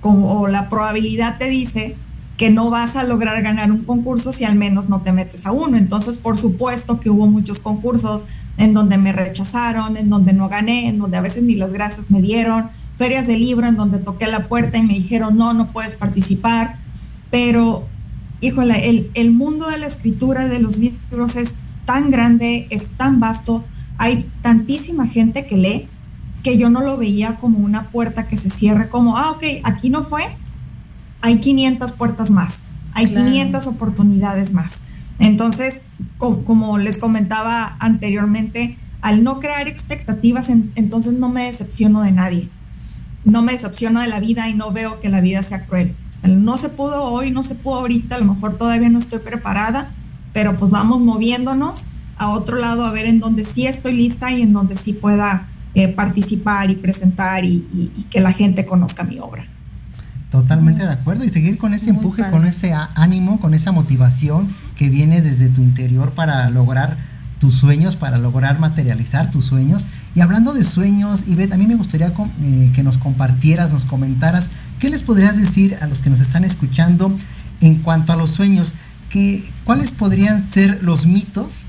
[0.02, 1.96] como la probabilidad te dice
[2.38, 5.52] que no vas a lograr ganar un concurso si al menos no te metes a
[5.52, 5.78] uno.
[5.78, 8.26] Entonces, por supuesto que hubo muchos concursos
[8.58, 12.10] en donde me rechazaron, en donde no gané, en donde a veces ni las gracias
[12.10, 15.72] me dieron, ferias de libro en donde toqué la puerta y me dijeron, no, no
[15.72, 16.80] puedes participar.
[17.30, 17.86] Pero,
[18.42, 21.54] híjole, el mundo de la escritura de los libros es
[21.86, 23.64] tan grande, es tan vasto,
[23.98, 25.88] hay tantísima gente que lee
[26.44, 29.90] que yo no lo veía como una puerta que se cierre, como, ah, ok, aquí
[29.90, 30.24] no fue,
[31.22, 34.82] hay 500 puertas más, hay 500 oportunidades más.
[35.20, 42.50] Entonces, como les comentaba anteriormente, al no crear expectativas, entonces no me decepciono de nadie,
[43.24, 45.96] no me decepciono de la vida y no veo que la vida sea cruel.
[46.24, 49.92] No se pudo hoy, no se pudo ahorita, a lo mejor todavía no estoy preparada,
[50.34, 51.86] pero pues vamos moviéndonos
[52.18, 55.48] a otro lado a ver en donde sí estoy lista y en donde sí pueda
[55.76, 59.46] eh, participar y presentar y, que la gente conozca mi obra.
[60.30, 64.90] Totalmente de acuerdo y seguir con ese empuje, con ese ánimo, con esa motivación que
[64.90, 66.98] viene desde tu interior para lograr
[67.40, 69.86] tus sueños, para lograr materializar tus sueños.
[70.16, 74.50] Y hablando de sueños, Ivette, a mí me gustaría eh, que nos compartieras, nos comentaras,
[74.80, 77.16] ¿qué les podrías decir a los que nos están escuchando
[77.62, 78.74] en cuanto a los sueños?
[79.64, 81.64] ¿Cuáles podrían ser los mitos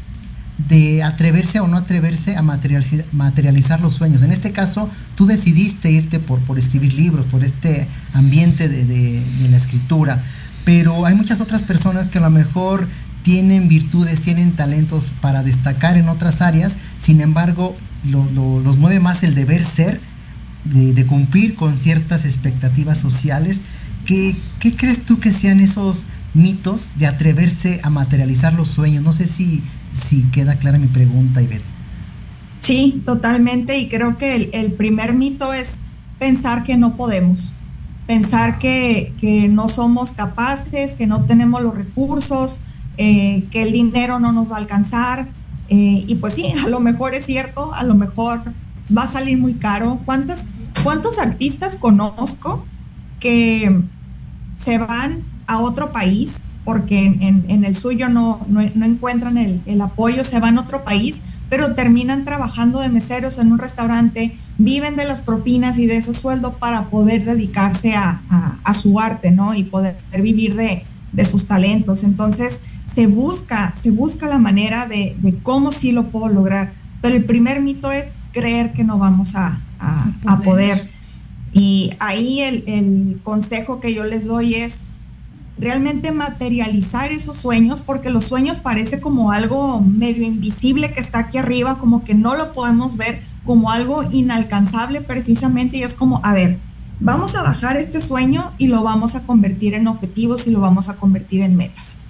[0.69, 4.23] de atreverse o no atreverse a materializar, los sueños?
[4.23, 10.23] En este caso, tú decidiste irte por, escribir libros, por este ambiente de, la escritura,
[10.65, 12.89] pero hay muchas otras personas que a lo mejor
[13.23, 19.35] tienen virtudes, tienen talentos para destacar en otras áreas, sin embargo, los mueve más el
[19.35, 20.01] deber ser,
[20.65, 23.61] de, cumplir con ciertas expectativas sociales.
[24.07, 29.03] ¿Qué, ¿Qué crees tú que sean esos mitos de atreverse a materializar los sueños.
[29.03, 31.65] No sé si, si queda clara mi pregunta, Ivette.
[32.61, 33.79] Sí, totalmente.
[33.79, 35.79] Y creo que el, primer mito es
[36.19, 37.55] pensar que no podemos,
[38.07, 39.13] pensar que,
[39.51, 42.63] no somos capaces, que no tenemos los recursos,
[42.97, 45.29] eh, que el dinero no nos va a alcanzar.
[45.69, 48.41] Eh, y pues sí, a lo mejor es cierto, a lo mejor
[48.97, 50.01] va a salir muy caro.
[50.05, 50.47] ¿Cuántas,
[50.83, 52.65] ¿Cuántos artistas conozco
[53.21, 53.83] que
[54.57, 60.25] se van a otro país porque en, el suyo no, no, encuentran el, el, apoyo,
[60.25, 65.05] se van a otro país, pero terminan trabajando de meseros en un restaurante, viven de
[65.05, 68.23] las propinas y de ese sueldo para poder dedicarse a,
[68.65, 69.55] a, su arte, ¿no?
[69.55, 72.03] Y poder vivir de, de, sus talentos.
[72.03, 76.73] Entonces, se busca, se busca la manera de, de, cómo sí lo puedo lograr.
[77.03, 80.89] Pero el primer mito es creer que no vamos a, a poder.
[81.53, 84.79] Y ahí el, el consejo que yo les doy es
[85.59, 91.39] realmente materializar esos sueños, porque los sueños parece como algo medio invisible que está aquí
[91.39, 96.33] arriba, como que no lo podemos ver como algo inalcanzable precisamente, y es como, a
[96.35, 96.59] ver,
[97.01, 100.89] vamos a bajar este sueño y lo vamos a convertir en objetivos y lo vamos
[100.89, 102.01] a convertir en metas.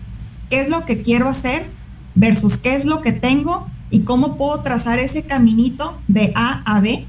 [0.50, 1.66] ¿Qué es lo que quiero hacer
[2.14, 6.80] versus qué es lo que tengo y cómo puedo trazar ese caminito de A a
[6.80, 7.06] B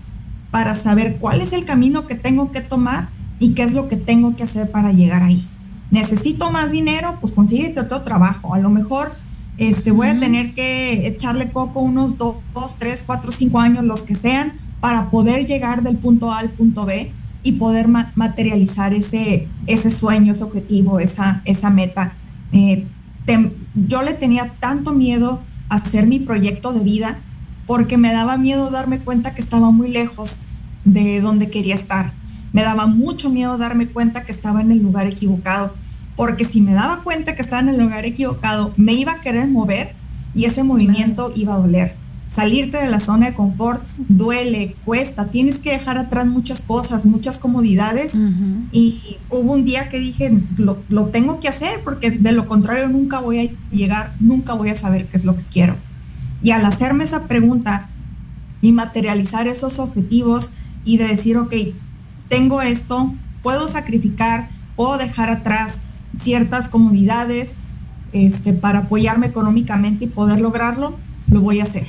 [0.51, 3.97] para saber cuál es el camino que tengo que tomar y qué es lo que
[3.97, 5.47] tengo que hacer para llegar ahí?
[5.91, 8.53] Necesito más dinero, pues consíguete otro trabajo.
[8.53, 9.13] A lo mejor
[9.57, 12.35] este, voy a tener que echarle coco unos dos,
[12.77, 16.85] tres, cuatro, cinco años, los que sean, para poder llegar del punto A al punto
[16.85, 17.11] B
[17.43, 22.13] y poder materializar ese, ese sueño, ese objetivo, esa, esa meta.
[22.51, 22.85] Eh,
[23.75, 27.19] yo le tenía tanto miedo a hacer mi proyecto de vida
[27.65, 30.41] porque me daba miedo darme cuenta que estaba muy lejos
[30.83, 32.13] de donde quería estar
[32.55, 35.73] me daba mucho miedo darme cuenta que estaba en el lugar equivocado,
[36.15, 39.49] porque si me daba cuenta que estaba en el lugar equivocado, me iba a querer
[39.49, 39.93] mover
[40.33, 41.95] y ese movimiento iba a doler.
[42.29, 47.37] Salirte de la zona de confort duele, cuesta, tienes que dejar atrás muchas cosas, muchas
[47.37, 48.13] comodidades.
[48.71, 52.87] Y hubo un día que dije, lo, lo tengo que hacer porque de lo contrario
[52.87, 55.75] nunca voy a llegar, nunca voy a saber qué es lo que quiero.
[56.41, 57.89] Y al hacerme esa pregunta
[58.61, 60.51] y materializar esos objetivos
[60.85, 61.53] y de decir, ok,
[62.29, 65.79] tengo esto, puedo sacrificar, puedo dejar atrás
[66.17, 67.53] ciertas comodidades
[68.13, 71.87] este, para apoyarme económicamente y poder lograrlo, lo voy a hacer.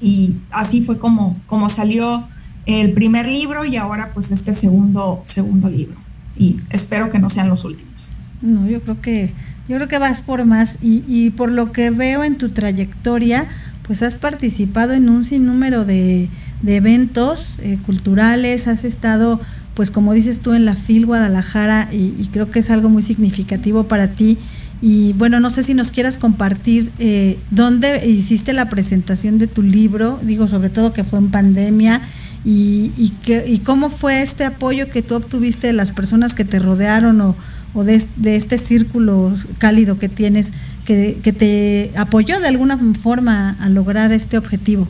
[0.00, 2.26] Y así fue como, como salió
[2.66, 5.96] el primer libro y ahora pues este segundo, segundo libro.
[6.36, 8.18] Y espero que no sean los últimos.
[8.42, 9.32] No, yo creo que,
[9.68, 13.46] yo creo que vas por más y, y por lo que veo en tu trayectoria,
[13.86, 16.28] pues has participado en un sinnúmero de,
[16.64, 19.38] de eventos eh, culturales, has estado,
[19.74, 23.84] pues como dices tú, en la FIL Guadalajara y, creo que es algo muy significativo
[23.84, 24.38] para ti.
[24.80, 29.62] Y bueno, no sé si nos quieras compartir eh, dónde hiciste la presentación de tu
[29.62, 32.00] libro, digo sobre todo que fue en pandemia,
[32.46, 36.44] y, y, que, y cómo fue este apoyo que tú obtuviste de las personas que
[36.44, 37.36] te rodearon o,
[37.72, 40.52] o de, de, este círculo cálido que tienes,
[40.84, 44.86] que, que te apoyó de alguna forma a lograr este objetivo.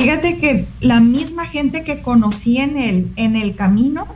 [0.00, 4.06] Fíjate que la misma gente que conocí en el, en el camino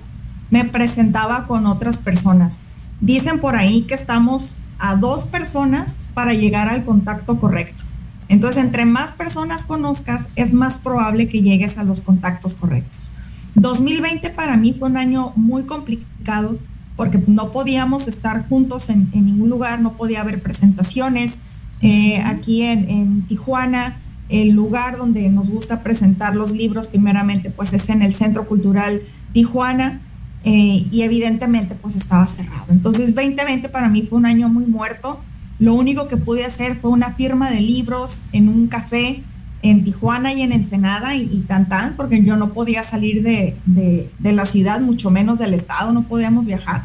[0.51, 2.59] me presentaba con otras personas.
[3.03, 7.85] Dicen por ahí que estamos a dos personas para llegar al contacto correcto.
[8.31, 13.13] Entonces, entre más personas conozcas, es más probable que llegues a los contactos correctos.
[13.55, 16.59] 2020 para mí fue un año muy complicado
[16.97, 21.41] porque no podíamos estar juntos en, ningún lugar, no podía haber presentaciones.
[21.83, 23.99] Eh, aquí en, en Tijuana
[24.29, 29.03] el lugar donde nos gusta presentar los libros primeramente pues es en el Centro Cultural
[29.33, 30.01] Tijuana
[30.45, 32.67] eh, y evidentemente pues estaba cerrado.
[32.71, 35.21] Entonces 2020 para mí fue un año muy muerto.
[35.59, 39.23] Lo único que pude hacer fue una firma de libros en un café
[39.65, 43.57] en Tijuana y en Ensenada y, y tan tan, porque yo no podía salir de,
[43.65, 46.85] de, la ciudad, mucho menos del estado, no podíamos viajar.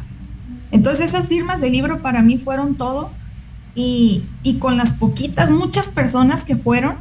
[0.70, 3.10] Entonces esas firmas de libro para mí fueron todo
[3.74, 6.96] y, y con las poquitas, muchas personas que fueron,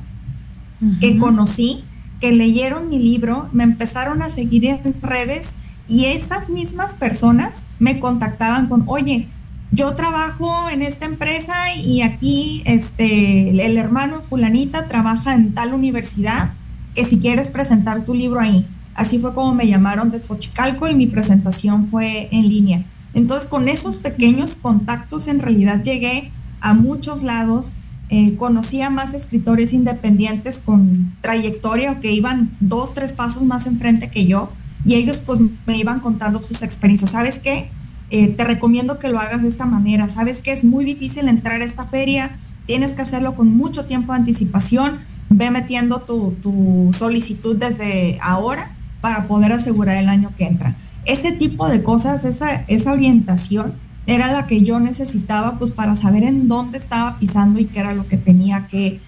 [0.99, 1.83] que conocí,
[2.19, 5.53] que leyeron mi libro, me empezaron a seguir en redes
[5.87, 9.27] y esas mismas personas me contactaban con, oye,
[9.71, 16.53] yo trabajo en esta empresa y aquí este, el hermano fulanita trabaja en tal universidad,
[16.95, 18.65] que si quieres presentar tu libro ahí.
[18.95, 22.85] Así fue como me llamaron de Xochicalco y mi presentación fue en línea.
[23.13, 27.73] Entonces, con esos pequeños contactos en realidad llegué a muchos lados
[28.09, 34.09] eh, conocía más escritores independientes con trayectoria o que iban dos, tres pasos más enfrente
[34.09, 34.49] que yo
[34.83, 37.11] y ellos pues me iban contando sus experiencias.
[37.11, 37.69] ¿Sabes qué?
[38.11, 40.09] Eh, te recomiendo que lo hagas de esta manera.
[40.09, 40.51] ¿Sabes qué?
[40.51, 44.99] Es muy difícil entrar a esta feria, tienes que hacerlo con mucho tiempo de anticipación.
[45.29, 50.75] Ve metiendo tu, tu solicitud desde ahora para poder asegurar el año que entra.
[51.05, 56.23] Ese tipo de cosas, esa, esa orientación era la que yo necesitaba pues para saber
[56.23, 59.01] en dónde estaba pisando y qué era lo que tenía que,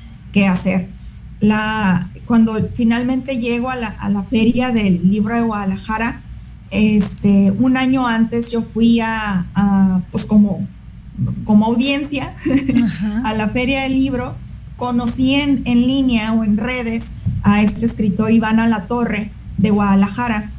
[0.48, 0.90] hacer.
[1.40, 6.22] la, cuando finalmente llego a la, a la feria del libro de Guadalajara,
[6.72, 9.46] este, un año antes yo fui a,
[10.10, 10.68] pues como,
[11.44, 12.34] como audiencia
[13.24, 14.36] a la feria del libro,
[14.78, 17.12] conocí en, en línea o en redes
[17.44, 20.52] a este escritor Iván Alatorre de Guadalajara.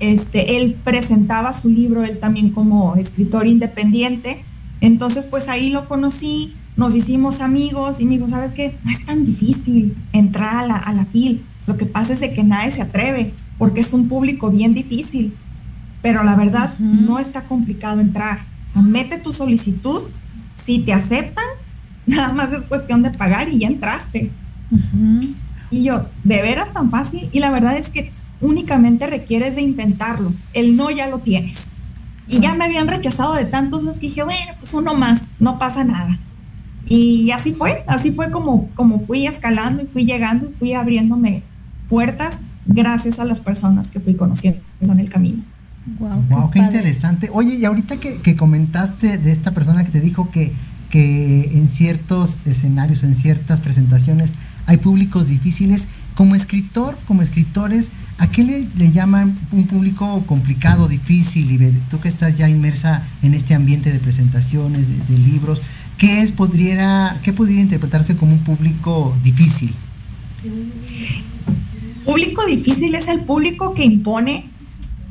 [0.00, 4.44] Este, él presentaba su libro, él también como escritor independiente.
[4.80, 8.76] Entonces, pues ahí lo conocí, nos hicimos amigos y me dijo, ¿sabes qué?
[8.82, 11.42] No es tan difícil entrar a la, a la FIL.
[11.66, 15.34] Lo que pasa es que nadie se atreve porque es un público bien difícil.
[16.02, 18.40] Pero la verdad, no está complicado entrar.
[18.68, 20.02] O sea, mete tu solicitud.
[20.56, 21.44] Si te aceptan,
[22.06, 24.30] nada más es cuestión de pagar y ya entraste.
[25.70, 27.28] Y yo, ¿de veras tan fácil?
[27.32, 28.12] Y la verdad es que
[28.44, 30.32] únicamente requieres de intentarlo.
[30.52, 31.72] El no ya lo tienes.
[32.28, 35.58] Y ya me habían rechazado de tantos los que dije, bueno, pues uno más, no
[35.58, 36.18] pasa nada.
[36.86, 41.42] Y así fue, así fue como, como fui escalando y fui llegando y fui abriéndome
[41.88, 45.44] puertas gracias a las personas que fui conociendo en el camino.
[45.98, 47.30] Wow, qué, interesante.
[47.32, 50.52] Oye, y ahorita que, comentaste de esta persona que te dijo que,
[50.88, 54.32] que en ciertos escenarios, en ciertas presentaciones,
[54.66, 61.50] hay públicos difíciles, como escritor, como escritores, ¿a qué le, llaman un público complicado, difícil?
[61.50, 65.62] Y tú que estás ya inmersa en este ambiente de presentaciones, de, libros,
[65.98, 69.74] ¿qué es, podría, qué podría interpretarse como un público difícil?
[72.04, 74.50] Público difícil es el público que impone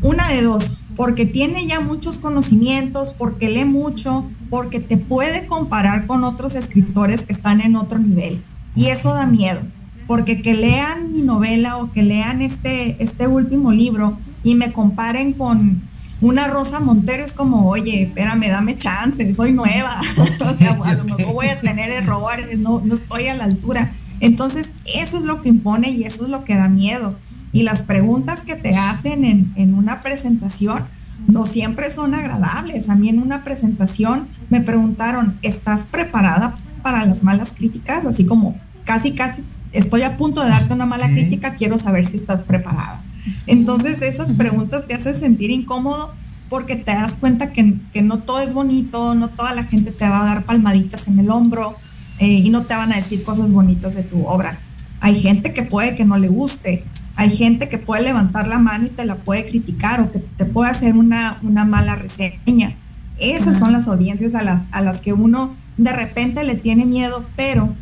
[0.01, 6.07] una de dos, porque tiene ya muchos conocimientos, porque lee mucho, porque te puede comparar
[6.07, 8.43] con otros escritores que están en otro nivel.
[8.75, 9.61] Y eso da miedo,
[10.07, 15.33] porque que lean mi novela o que lean este, este último libro y me comparen
[15.33, 15.81] con
[16.21, 19.99] una Rosa Montero es como, oye, espérame, dame chance, soy nueva.
[20.39, 23.91] o sea, a lo mejor voy a tener errores, no, no estoy a la altura.
[24.21, 27.15] Entonces, eso es lo que impone y eso es lo que da miedo.
[27.51, 30.85] Y las preguntas que te hacen en, en una presentación
[31.27, 32.89] no siempre son agradables.
[32.89, 38.05] A mí en una presentación me preguntaron, ¿estás preparada para las malas críticas?
[38.05, 39.43] Así como, casi, casi,
[39.73, 43.03] estoy a punto de darte una mala crítica, quiero saber si estás preparada.
[43.47, 46.13] Entonces esas preguntas te hacen sentir incómodo
[46.49, 50.07] porque te das cuenta que, que, no todo es bonito, no toda la gente te
[50.07, 51.75] va a dar palmaditas en el hombro,
[52.19, 54.59] eh, y no te van a decir cosas bonitas de tu obra.
[54.99, 56.83] Hay gente que puede que no le guste,
[57.15, 60.45] hay gente que puede levantar la mano y te la puede criticar o que te
[60.45, 62.75] puede hacer una, una mala reseña.
[63.19, 67.25] Esas son las audiencias a las, a las que uno de repente le tiene miedo,
[67.35, 67.75] pero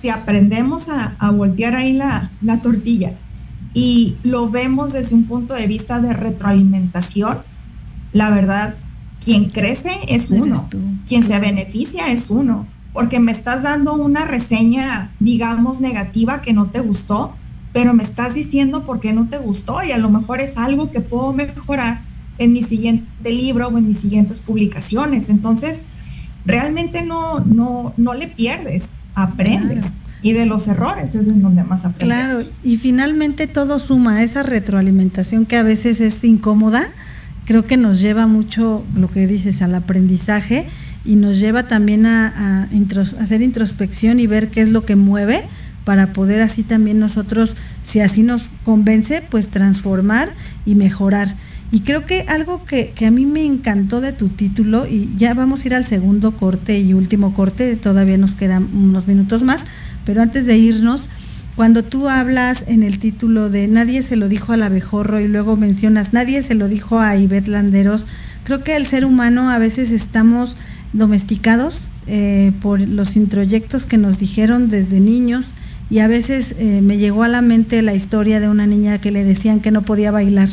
[0.00, 3.14] si aprendemos a, a voltear ahí la, la tortilla
[3.74, 7.38] y lo vemos desde un punto de vista de retroalimentación,
[8.12, 8.76] la verdad,
[9.24, 10.68] quien crece es uno,
[11.06, 16.66] quien se beneficia es uno porque me estás dando una reseña, digamos, negativa que no
[16.66, 17.32] te gustó,
[17.72, 20.90] pero me estás diciendo por qué no te gustó y a lo mejor es algo
[20.90, 22.02] que puedo mejorar
[22.38, 25.30] en mi siguiente libro o en mis siguientes publicaciones.
[25.30, 25.82] Entonces,
[26.44, 29.86] realmente no, no, no le pierdes, aprendes.
[30.22, 32.16] Y de los errores es en donde más aprendes.
[32.16, 36.84] Claro, y finalmente todo suma, esa retroalimentación que a veces es incómoda,
[37.44, 40.66] creo que nos lleva mucho, lo que dices, al aprendizaje
[41.04, 42.68] y nos lleva también a,
[43.20, 45.42] hacer introspección y ver qué es lo que mueve
[45.84, 50.32] para poder así también nosotros, si así nos convence, pues transformar
[50.64, 51.34] y mejorar.
[51.72, 55.64] Y creo que algo que, a mí me encantó de tu título, y ya vamos
[55.64, 59.64] a ir al segundo corte y último corte, todavía nos quedan unos minutos más,
[60.04, 61.08] pero antes de irnos,
[61.56, 65.56] cuando tú hablas en el título de Nadie se lo dijo al abejorro y luego
[65.56, 68.06] mencionas Nadie se lo dijo a Ivette Landeros,
[68.44, 70.58] creo que el ser humano a veces estamos
[70.92, 75.54] domesticados eh, por los introyectos que nos dijeron desde niños
[75.88, 79.10] y a veces eh, me llegó a la mente la historia de una niña que
[79.10, 80.50] le decían que no podía bailar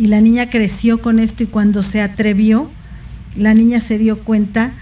[0.00, 2.70] y la niña creció con esto y cuando se atrevió,
[3.36, 4.72] la niña se dio cuenta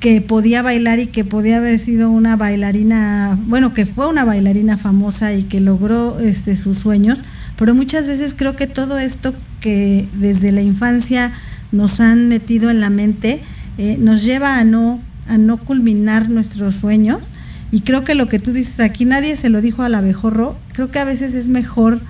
[0.00, 4.78] que podía bailar y que podía haber sido una bailarina, bueno, que fue una bailarina
[4.78, 7.24] famosa y que logró este, sus sueños,
[7.58, 11.34] pero muchas veces creo que todo esto que desde la infancia
[11.70, 13.42] nos han metido en la mente,
[13.76, 14.98] eh, nos lleva a no,
[15.28, 17.28] a no culminar nuestros sueños.
[17.70, 20.90] Y creo que lo que tú dices aquí, nadie se lo dijo al abejorro, creo
[20.90, 22.00] que a veces es mejor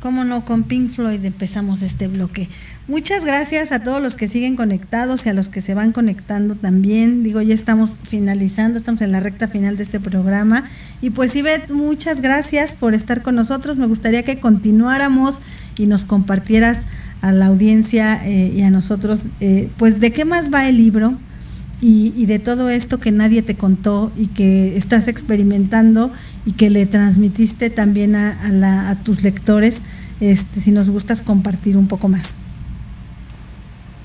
[0.00, 2.48] Cómo no, con Pink Floyd empezamos este bloque.
[2.88, 6.54] Muchas gracias a todos los que siguen conectados y a los que se van conectando
[6.54, 7.22] también.
[7.22, 10.64] Digo, ya estamos finalizando, estamos en la recta final de este programa.
[11.02, 13.76] Y pues Ivette, muchas gracias por estar con nosotros.
[13.76, 15.40] Me gustaría que continuáramos
[15.76, 16.86] y nos compartieras
[17.20, 21.18] a la audiencia eh, y a nosotros, eh, pues de qué más va el libro
[21.82, 26.12] y, de todo esto que nadie te contó y que estás experimentando
[26.44, 29.82] y que le transmitiste también a, tus lectores,
[30.20, 32.40] este, si nos gustas compartir un poco más.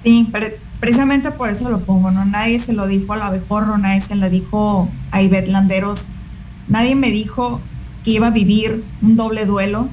[0.06, 0.32] Sí,
[0.80, 2.24] precisamente por eso lo pongo, ¿no?
[2.26, 6.08] Nadie se lo dijo a la Beporro, nadie se lo dijo a Ivette Landeros,
[6.70, 7.60] nadie me dijo
[8.06, 9.90] que iba a vivir un doble duelo,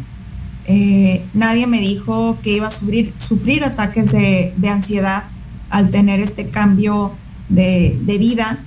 [0.67, 5.25] eh, nadie me dijo que iba a sufrir, ataques de ansiedad
[5.71, 7.17] al tener este cambio
[7.53, 8.59] de, vida,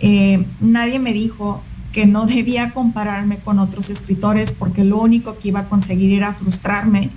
[0.00, 1.62] eh, nadie me dijo
[1.92, 6.34] que no debía compararme con otros escritores porque lo único que iba a conseguir era
[6.34, 7.10] frustrarme,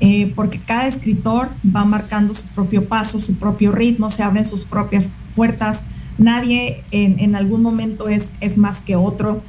[0.00, 4.64] eh, porque cada escritor va marcando su propio paso, su propio ritmo, se abren sus
[4.64, 5.84] propias puertas,
[6.16, 9.42] nadie en, algún momento es, es, más que otro.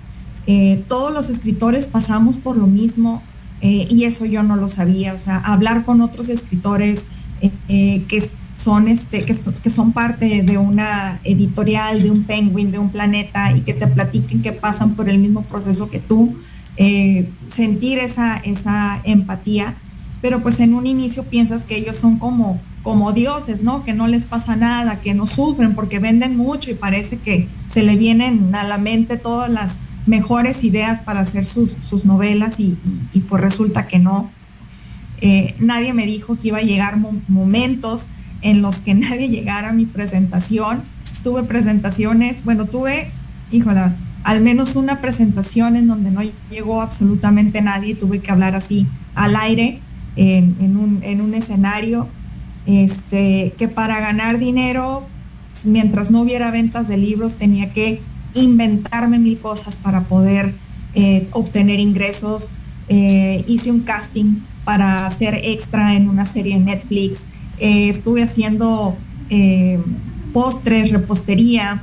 [0.48, 3.22] Eh, todos los escritores pasamos por lo mismo
[3.64, 7.06] y eso yo no lo sabía, o sea, hablar con otros escritores,
[7.40, 8.30] que
[8.62, 13.55] son este, que, que, son parte de una editorial, de un penguin, de un planeta,
[13.57, 16.36] y que te platiquen que pasan por el mismo proceso que tú,
[16.78, 19.76] eh, sentir esa, esa empatía,
[20.22, 23.84] pero pues en un inicio piensas que ellos son como, como dioses, ¿no?
[23.84, 27.82] Que no les pasa nada, que no sufren porque venden mucho y parece que se
[27.82, 32.78] le vienen a la mente todas las mejores ideas para hacer sus, sus novelas y,
[33.12, 34.32] y, pues resulta que no.
[35.20, 36.97] Eh, nadie me dijo que iba a llegar
[37.28, 38.07] momentos
[38.42, 40.84] en los que nadie llegara a mi presentación.
[41.24, 43.12] Tuve presentaciones, bueno, tuve,
[43.52, 48.88] híjola, al menos una presentación en donde no llegó absolutamente nadie, tuve que hablar así
[49.16, 49.80] al aire
[50.16, 52.08] en, un, en un, escenario,
[52.66, 55.08] este, que para ganar dinero,
[55.66, 58.02] mientras no hubiera ventas de libros, tenía que
[58.34, 60.54] inventarme mil cosas para poder
[60.94, 62.52] eh, obtener ingresos.
[62.89, 67.24] Eh, hice un casting para ser extra en una serie en Netflix.
[67.62, 68.97] Eh, estuve haciendo
[70.34, 71.82] postres, repostería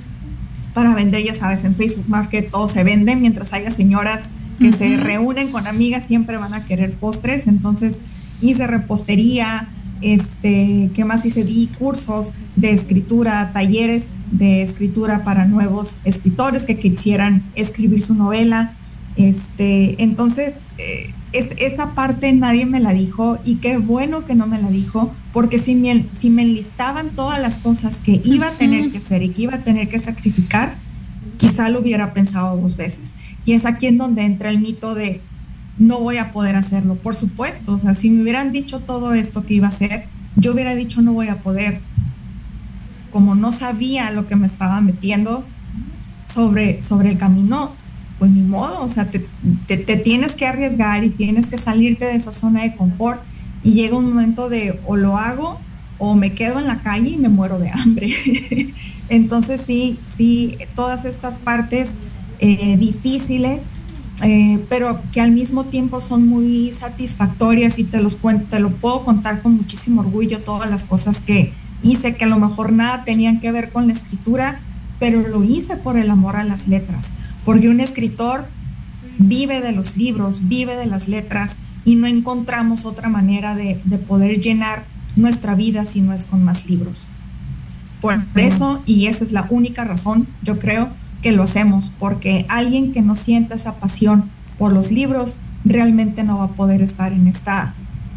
[0.75, 4.97] para vender, ya sabes, en Facebook Market todo se vende, mientras haya señoras que se
[4.97, 7.99] reúnen con amigas siempre van a querer postres, entonces
[8.41, 9.69] hice repostería,
[10.03, 11.45] este, ¿qué más hice?
[11.45, 18.75] Di cursos de escritura, talleres de escritura para nuevos escritores que quisieran escribir su novela.
[19.17, 24.47] Este, entonces, eh, es, esa parte nadie me la dijo y qué bueno que no
[24.47, 28.53] me la dijo, porque si me, si me enlistaban todas las cosas que iba a
[28.53, 30.77] tener que hacer y que iba a tener que sacrificar,
[31.37, 33.15] quizá lo hubiera pensado dos veces.
[33.45, 35.21] Y es aquí en donde entra el mito de,
[35.79, 36.97] no voy a poder hacerlo.
[36.97, 40.07] Por supuesto, o sea, si me hubieran dicho todo esto que iba a hacer,
[40.37, 41.81] yo hubiera dicho no voy a poder.
[43.13, 45.45] Como no sabía lo que me estaba metiendo
[46.27, 47.73] sobre, sobre el camino,
[48.19, 49.21] pues ni modo, o sea, te,
[49.67, 53.23] te, tienes que arriesgar y tienes que salirte de esa zona de confort
[53.63, 55.59] y llega un momento de o lo hago
[55.99, 58.13] o me quedo en la calle y me muero de hambre.
[59.09, 61.91] Entonces sí, sí, todas estas partes
[62.41, 63.65] eh, difíciles
[64.23, 68.71] eh, pero que al mismo tiempo son muy satisfactorias y te los cuento, te lo
[68.71, 71.53] puedo contar con muchísimo orgullo todas las cosas que
[71.83, 74.61] hice que a lo mejor nada tenían que ver con la escritura,
[74.99, 77.13] pero lo hice por el amor a las letras,
[77.49, 78.45] porque un escritor
[79.17, 83.97] vive de los libros, vive de las letras y no encontramos otra manera de, de
[83.97, 84.85] poder llenar
[85.17, 87.09] nuestra vida si no es con más libros.
[88.03, 90.91] Por eso, y esa es la única razón, yo creo,
[91.23, 96.37] que lo hacemos, porque alguien que no sienta esa pasión por los libros realmente no
[96.37, 97.73] va a poder estar en esta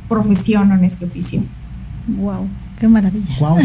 [0.09, 1.41] profesión o en este oficio.
[2.05, 3.33] Wow, qué maravilla.
[3.39, 3.59] Wow,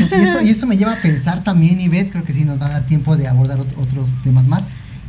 [0.45, 2.87] y eso, me lleva a pensar también, Ivette, creo que sí nos va a dar
[2.87, 4.63] tiempo de abordar otros temas más,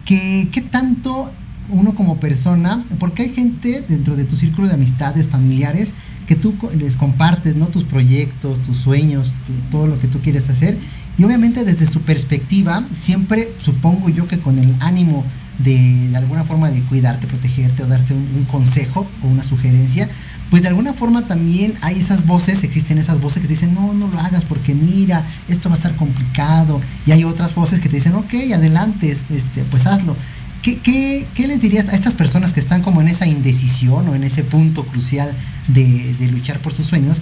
[0.07, 1.31] que qué tanto
[1.69, 5.93] uno como persona, porque hay gente dentro de tu círculo de amistades, familiares,
[6.25, 7.67] que tú les compartes, ¿no?
[7.67, 9.35] Tus proyectos, tus sueños,
[9.69, 10.77] todo lo que tú quieres hacer,
[11.17, 15.25] y obviamente desde su perspectiva, siempre supongo yo que con el ánimo
[15.57, 20.07] de, de alguna forma de cuidarte, protegerte o darte un, consejo o una sugerencia,
[20.49, 23.93] pues de alguna forma también hay esas voces, existen esas voces que te dicen, no,
[23.93, 26.81] no lo hagas porque mira, esto va a estar complicado.
[27.05, 30.15] Y hay otras voces que te dicen, ok, adelante, este, pues hazlo.
[30.61, 34.15] ¿Qué, qué, qué les dirías a estas personas que están como en esa indecisión o
[34.15, 35.33] en ese punto crucial
[35.67, 37.21] de, de luchar por sus sueños?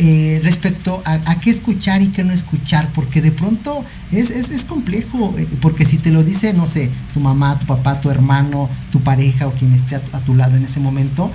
[0.00, 5.34] Eh, respecto a, qué escuchar y qué no escuchar, porque de pronto es, es, complejo,
[5.36, 9.00] eh, porque si te lo dice, no sé, tu mamá, tu papá, tu hermano, tu
[9.00, 11.32] pareja o quien esté a, tu lado en ese momento,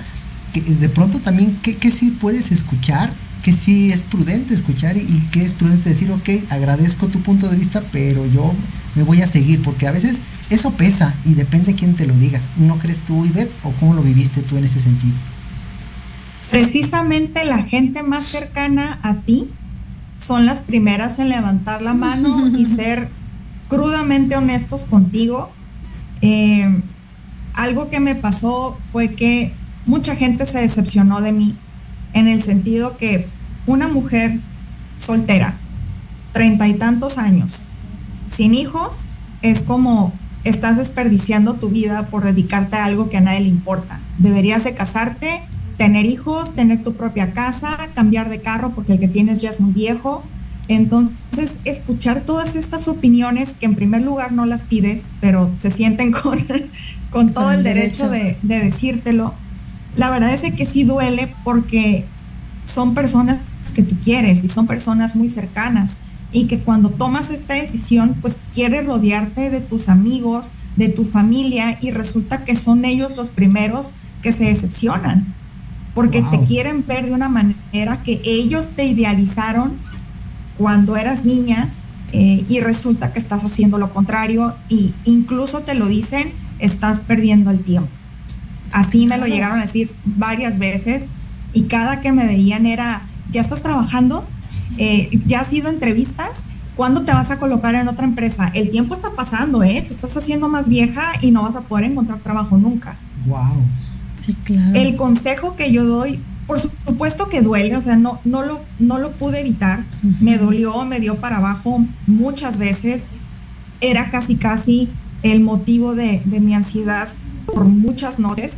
[0.54, 3.12] que de pronto también, ¿qué, qué sí puedes escuchar?
[3.42, 7.46] que sí es prudente escuchar y, y que es prudente decir, ok, agradezco tu punto
[7.46, 8.54] de vista, pero yo
[8.94, 12.40] me voy a seguir, porque a veces eso pesa y depende quién te lo diga.
[12.56, 15.12] ¿No crees tú, Ivette, o cómo lo viviste tú en ese sentido?
[16.54, 19.50] precisamente la gente más cercana a ti
[20.18, 23.08] son las primeras en levantar la mano y ser
[23.68, 25.50] crudamente honestos contigo.
[26.22, 26.80] Eh,
[27.54, 29.52] algo que me pasó fue que
[29.86, 31.56] mucha gente se decepcionó de mí
[32.12, 33.26] en el sentido que
[33.66, 34.40] una mujer
[34.96, 35.54] soltera,
[36.32, 37.64] treinta y tantos años,
[38.28, 39.06] sin hijos,
[39.42, 40.12] es como
[40.44, 44.00] estás desperdiciando tu vida por dedicarte a algo que a nadie le importa.
[44.18, 45.42] Deberías de casarte
[45.76, 49.60] tener hijos, tener tu propia casa, cambiar de carro porque el que tienes ya es
[49.60, 50.22] muy viejo.
[50.68, 56.12] Entonces, escuchar todas estas opiniones que en primer lugar no las pides, pero se sienten
[56.22, 56.38] con,
[57.10, 59.34] con todo el, derecho, de, de, decírtelo,
[59.96, 62.04] la verdad es que sí duele porque
[62.64, 63.38] son personas
[63.74, 65.96] que tú quieres y son personas muy cercanas
[66.32, 71.78] y que cuando tomas esta decisión, pues quieres rodearte de tus amigos, de tu familia
[71.80, 75.34] y resulta que son ellos los primeros que se decepcionan.
[75.94, 79.78] porque te quieren ver de una manera que ellos te idealizaron
[80.58, 81.68] cuando eras niña
[82.10, 87.52] eh, y resulta que estás haciendo lo contrario y incluso te lo dicen, estás perdiendo
[87.52, 87.90] el tiempo.
[88.72, 91.04] Así me lo llegaron a decir varias veces
[91.52, 94.24] y cada que me veían era, ¿ya estás trabajando?
[94.78, 96.42] Eh, ¿Ya has ido a entrevistas?
[96.76, 98.50] ¿Cuándo te vas a colocar en otra empresa?
[98.52, 99.80] El tiempo está pasando, ¿eh?
[99.86, 102.96] Te estás haciendo más vieja y no vas a poder encontrar trabajo nunca.
[103.26, 103.62] Wow.
[104.16, 104.74] Sí, claro.
[104.74, 108.98] El consejo que yo doy, por supuesto que duele, o sea, no, no, lo, no
[108.98, 109.84] lo pude evitar.
[110.20, 113.04] Me dolió, me dio para abajo muchas veces.
[113.80, 114.88] Era casi, casi
[115.22, 117.08] el motivo de, mi ansiedad
[117.46, 118.54] por muchas noches.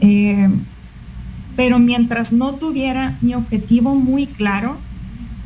[0.00, 0.48] Eh,
[1.56, 4.76] pero mientras no tuviera mi objetivo muy claro,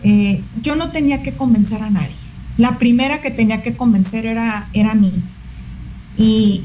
[0.02, 2.14] eh, yo no tenía que convencer a nadie.
[2.56, 5.12] La primera que tenía que convencer era, era mí.
[6.16, 6.64] Y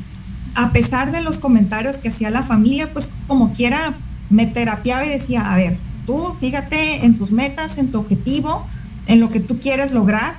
[0.55, 3.95] a pesar de los comentarios que hacía la familia, pues como quiera
[4.29, 8.65] me terapiaba y decía, a ver, tú fíjate en tus metas, en tu objetivo,
[9.07, 10.35] en lo que tú quieres lograr.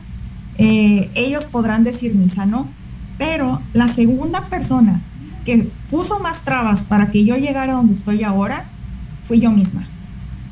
[0.57, 2.69] Eh, ellos podrán decir misa, ¿no?
[3.19, 5.03] Pero la segunda persona
[5.45, 8.65] que puso más trabas para que yo llegara donde estoy ahora
[9.27, 9.87] fui yo misma.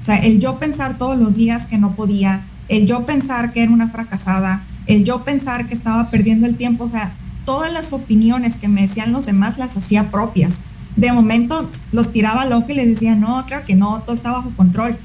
[0.01, 3.62] O sea, el yo pensar todos los días que no podía, el yo pensar que
[3.62, 7.12] era una fracasada, el yo pensar que estaba perdiendo el tiempo, o sea,
[7.45, 10.61] todas las opiniones que me decían los demás las hacía propias.
[10.97, 14.51] De momento los tiraba loco y les decía, no, claro que no, todo está bajo
[14.57, 14.97] control.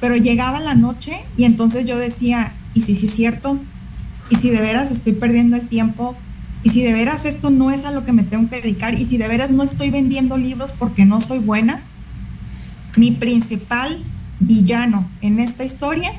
[0.00, 3.58] Pero llegaba la noche y entonces yo decía, ¿y si sí es cierto?
[4.30, 6.16] ¿Y si de veras estoy perdiendo el tiempo?
[6.62, 8.98] ¿Y si de veras esto no es a lo que me tengo que dedicar?
[8.98, 11.82] ¿Y si de veras no estoy vendiendo libros porque no soy buena?
[12.96, 13.98] Mi principal
[14.40, 16.12] villano en esta historia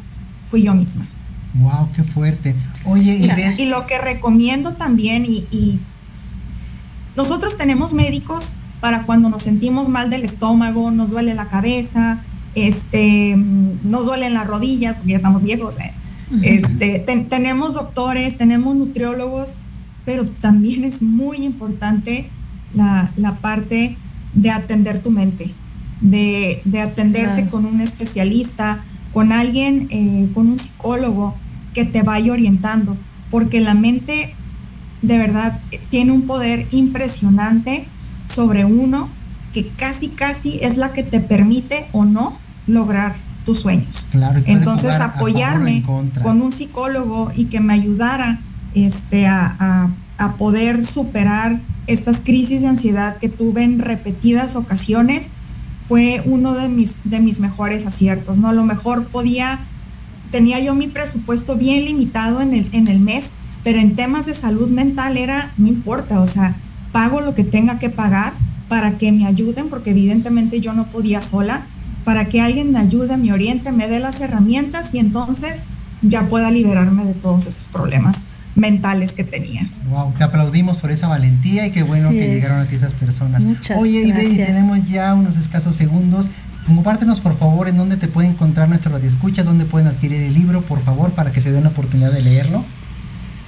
[0.45, 1.07] fui yo misma.
[1.55, 2.55] Wow, qué fuerte.
[2.87, 3.19] Oye,
[3.57, 5.79] y, lo que recomiendo también, y,
[7.15, 12.23] nosotros tenemos médicos para cuando nos sentimos mal del estómago, nos duele la cabeza,
[12.53, 15.73] este, nos duelen las rodillas, porque ya estamos viejos.
[15.79, 15.93] ¿eh?
[16.43, 19.57] Este, tenemos doctores, tenemos nutriólogos,
[20.07, 22.29] pero también es muy importante
[22.73, 23.97] la, la parte
[24.33, 25.53] de atender tu mente
[26.01, 28.83] de, atenderte con un especialista,
[29.13, 31.35] con alguien, eh, con un psicólogo
[31.73, 32.97] que te vaya orientando,
[33.31, 34.33] porque la mente
[35.01, 37.85] de verdad tiene un poder impresionante
[38.25, 39.09] sobre uno
[39.53, 44.09] que casi, casi es la que te permite o no lograr tus sueños.
[44.45, 48.39] Entonces apoyarme con un psicólogo y que me ayudara
[48.85, 49.93] este, a,
[50.37, 55.29] poder superar estas crisis de ansiedad que tuve en repetidas ocasiones
[55.81, 58.49] fue uno de mis, de mis mejores aciertos, ¿no?
[58.49, 59.59] A lo mejor podía,
[60.31, 63.29] tenía yo mi presupuesto bien limitado en el, en el mes,
[63.63, 66.55] pero en temas de salud mental era, no importa, o sea,
[66.91, 68.33] pago lo que tenga que pagar
[68.67, 71.67] para que me ayuden, porque evidentemente yo no podía sola,
[72.03, 75.65] para que alguien me ayude, me oriente, me dé las herramientas y entonces
[76.01, 78.26] ya pueda liberarme de todos estos problemas
[78.57, 79.69] mentales que tenía.
[79.89, 83.43] Wow, te aplaudimos por esa valentía y qué bueno que llegaron aquí esas personas.
[83.43, 84.47] Muchas Oye, gracias.
[84.47, 86.27] tenemos ya unos escasos segundos.
[86.65, 90.33] Compártenos, por favor, en dónde te puede encontrar nuestro radio escuchas, dónde pueden adquirir el
[90.33, 92.65] libro, por favor, para que se den la oportunidad de leerlo.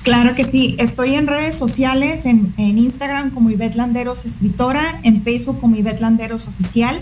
[0.03, 5.23] Claro que sí, estoy en redes sociales, en, en Instagram como Ivette Landeros Escritora, en
[5.23, 7.01] Facebook como Ivette Landeros Oficial.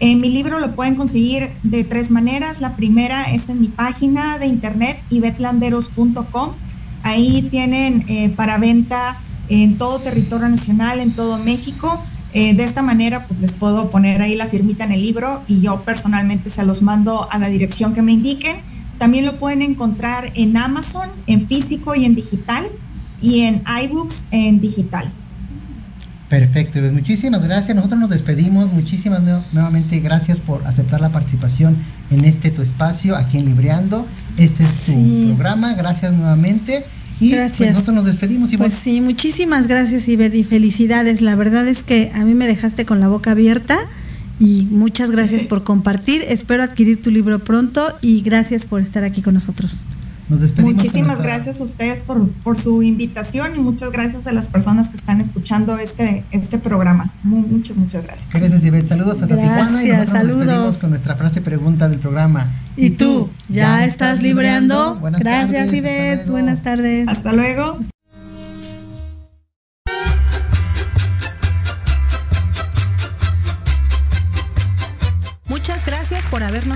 [0.00, 2.60] En mi libro lo pueden conseguir de tres maneras.
[2.60, 6.54] La primera es en mi página de internet, ivetlanderos.com
[7.02, 12.02] Ahí tienen eh, para venta en todo territorio nacional, en todo México.
[12.34, 15.60] Eh, de esta manera, pues les puedo poner ahí la firmita en el libro y
[15.60, 18.56] yo personalmente se los mando a la dirección que me indiquen.
[18.98, 22.70] También lo pueden encontrar en Amazon, en físico y en digital,
[23.22, 25.10] y en iBooks en digital.
[26.28, 27.76] Perfecto, pues muchísimas gracias.
[27.76, 28.72] Nosotros nos despedimos.
[28.72, 29.22] Muchísimas
[29.52, 31.76] nuevamente gracias por aceptar la participación
[32.10, 34.06] en este tu espacio aquí en Libreando.
[34.36, 35.74] Este es tu programa.
[35.74, 36.84] Gracias nuevamente.
[37.20, 38.52] Y pues, nosotros nos despedimos.
[38.52, 41.20] y Pues sí, muchísimas gracias y felicidades.
[41.20, 43.78] La verdad es que a mí me dejaste con la boca abierta
[44.40, 46.24] y muchas gracias por compartir.
[46.26, 49.84] Espero adquirir tu libro pronto y gracias por estar aquí con nosotros.
[50.28, 54.96] Muchísimas gracias a ustedes por, por, su invitación y muchas gracias a las personas que
[54.96, 57.12] están escuchando este, este programa.
[57.22, 58.28] muchas, muchas gracias.
[58.32, 58.88] Gracias, Ivette.
[58.88, 60.36] Saludos hasta Tijuana y nosotros saludos.
[60.36, 62.50] nos despedimos con nuestra frase pregunta del programa.
[62.76, 63.28] ¿Y tú?
[63.48, 65.00] ¿Ya, estás libreando?
[65.18, 66.28] gracias, Ivette.
[66.28, 67.08] Buenas tardes.
[67.08, 67.78] Hasta luego.